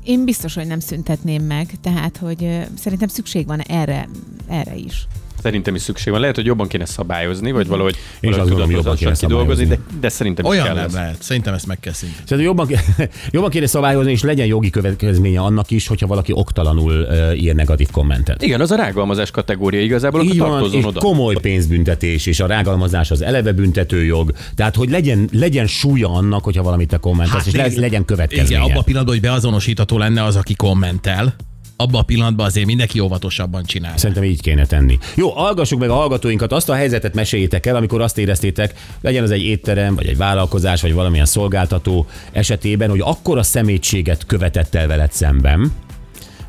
Én 0.03 0.25
biztos, 0.25 0.53
hogy 0.53 0.67
nem 0.67 0.79
szüntetném 0.79 1.43
meg, 1.43 1.69
tehát, 1.81 2.17
hogy 2.17 2.67
szerintem 2.77 3.07
szükség 3.07 3.45
van 3.45 3.59
erre, 3.59 4.09
erre 4.47 4.75
is. 4.75 5.07
Szerintem 5.43 5.75
is 5.75 5.81
szükség 5.81 6.11
van. 6.11 6.21
Lehet, 6.21 6.35
hogy 6.35 6.45
jobban 6.45 6.67
kéne 6.67 6.85
szabályozni, 6.85 7.51
vagy 7.51 7.67
valahogy, 7.67 7.95
Én 7.95 8.31
valahogy 8.31 8.39
azt 8.39 8.49
gondolom, 8.49 8.71
jobban 8.71 8.95
kéne 8.95 9.11
kidolgozni, 9.11 9.65
de, 9.65 9.79
de 9.99 10.09
szerintem 10.09 10.45
Olyan 10.45 10.65
kell 10.65 10.75
nem 10.75 10.85
ez. 10.85 10.93
lehet. 10.93 11.21
Szerintem 11.21 11.53
ezt 11.53 11.67
meg 11.67 11.79
kell 11.79 11.93
szintén. 11.93 12.17
Szerintem 12.27 12.45
jobban, 12.45 12.67
jobban 13.31 13.49
kéne 13.49 13.65
szabályozni, 13.65 14.11
és 14.11 14.21
legyen 14.21 14.45
jogi 14.45 14.69
következménye 14.69 15.39
annak 15.39 15.71
is, 15.71 15.87
hogyha 15.87 16.07
valaki 16.07 16.31
oktalanul 16.35 16.91
uh, 16.93 17.41
ír 17.41 17.55
negatív 17.55 17.91
kommentet. 17.91 18.41
Igen, 18.43 18.61
az 18.61 18.71
a 18.71 18.75
rágalmazás 18.75 19.31
kategória 19.31 19.81
igazából, 19.81 20.19
akkor 20.19 20.33
Így 20.33 20.39
van, 20.39 20.49
tartozon 20.49 20.79
és 20.79 20.85
oda. 20.85 20.99
komoly 20.99 21.35
pénzbüntetés, 21.41 22.25
és 22.25 22.39
a 22.39 22.45
rágalmazás 22.45 23.11
az 23.11 23.21
eleve 23.21 23.51
büntetőjog. 23.51 24.31
Tehát, 24.55 24.75
hogy 24.75 24.89
legyen, 24.89 25.29
legyen 25.31 25.67
súlya 25.67 26.09
annak, 26.13 26.43
hogyha 26.43 26.63
valamit 26.63 26.87
te 26.87 26.97
kommentelsz, 26.97 27.45
hát, 27.45 27.53
és 27.53 27.59
nézd, 27.61 27.77
legyen 27.77 28.05
következménye. 28.05 28.49
Igen, 28.49 28.61
abban 28.61 28.77
a 28.77 28.83
pillanatban, 28.83 29.15
hogy 29.15 29.23
beazonosítható 29.23 29.97
lenne 29.97 30.23
az, 30.23 30.35
aki 30.35 30.53
kommentel, 30.55 31.35
abban 31.75 32.01
a 32.01 32.03
pillanatban 32.03 32.45
azért 32.45 32.65
mindenki 32.65 32.99
óvatosabban 32.99 33.63
csinál. 33.63 33.97
Szerintem 33.97 34.23
így 34.23 34.41
kéne 34.41 34.65
tenni. 34.65 34.97
Jó, 35.15 35.29
hallgassuk 35.29 35.79
meg 35.79 35.89
a 35.89 35.93
hallgatóinkat, 35.93 36.51
azt 36.51 36.69
a 36.69 36.73
helyzetet 36.73 37.13
meséljétek 37.13 37.65
el, 37.65 37.75
amikor 37.75 38.01
azt 38.01 38.17
éreztétek, 38.17 38.73
legyen 39.01 39.23
az 39.23 39.31
egy 39.31 39.43
étterem, 39.43 39.95
vagy 39.95 40.07
egy 40.07 40.17
vállalkozás, 40.17 40.81
vagy 40.81 40.93
valamilyen 40.93 41.25
szolgáltató 41.25 42.05
esetében, 42.31 42.89
hogy 42.89 43.01
akkora 43.03 43.43
szemétséget 43.43 44.25
követett 44.25 44.75
el 44.75 44.87
veled 44.87 45.11
szemben, 45.11 45.71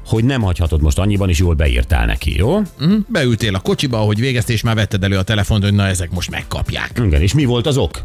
hogy 0.07 0.25
nem 0.25 0.43
hagyhatod 0.43 0.83
most 0.83 0.99
annyiban, 0.99 1.29
és 1.29 1.39
jól 1.39 1.55
beírtál 1.55 2.07
neki, 2.07 2.37
jó? 2.37 2.57
Hm? 2.79 2.95
Beültél 3.09 3.55
a 3.55 3.61
kocsiba, 3.61 3.99
ahogy 3.99 4.21
végeztél, 4.21 4.55
és 4.55 4.63
már 4.63 4.75
vetted 4.75 5.05
elő 5.05 5.17
a 5.17 5.23
telefont, 5.23 5.63
hogy 5.63 5.75
na 5.75 5.87
ezek 5.87 6.11
most 6.11 6.31
megkapják. 6.31 7.01
Igen, 7.05 7.21
és 7.21 7.35
mi 7.35 7.45
volt 7.45 7.67
az 7.67 7.77
ok? 7.77 8.01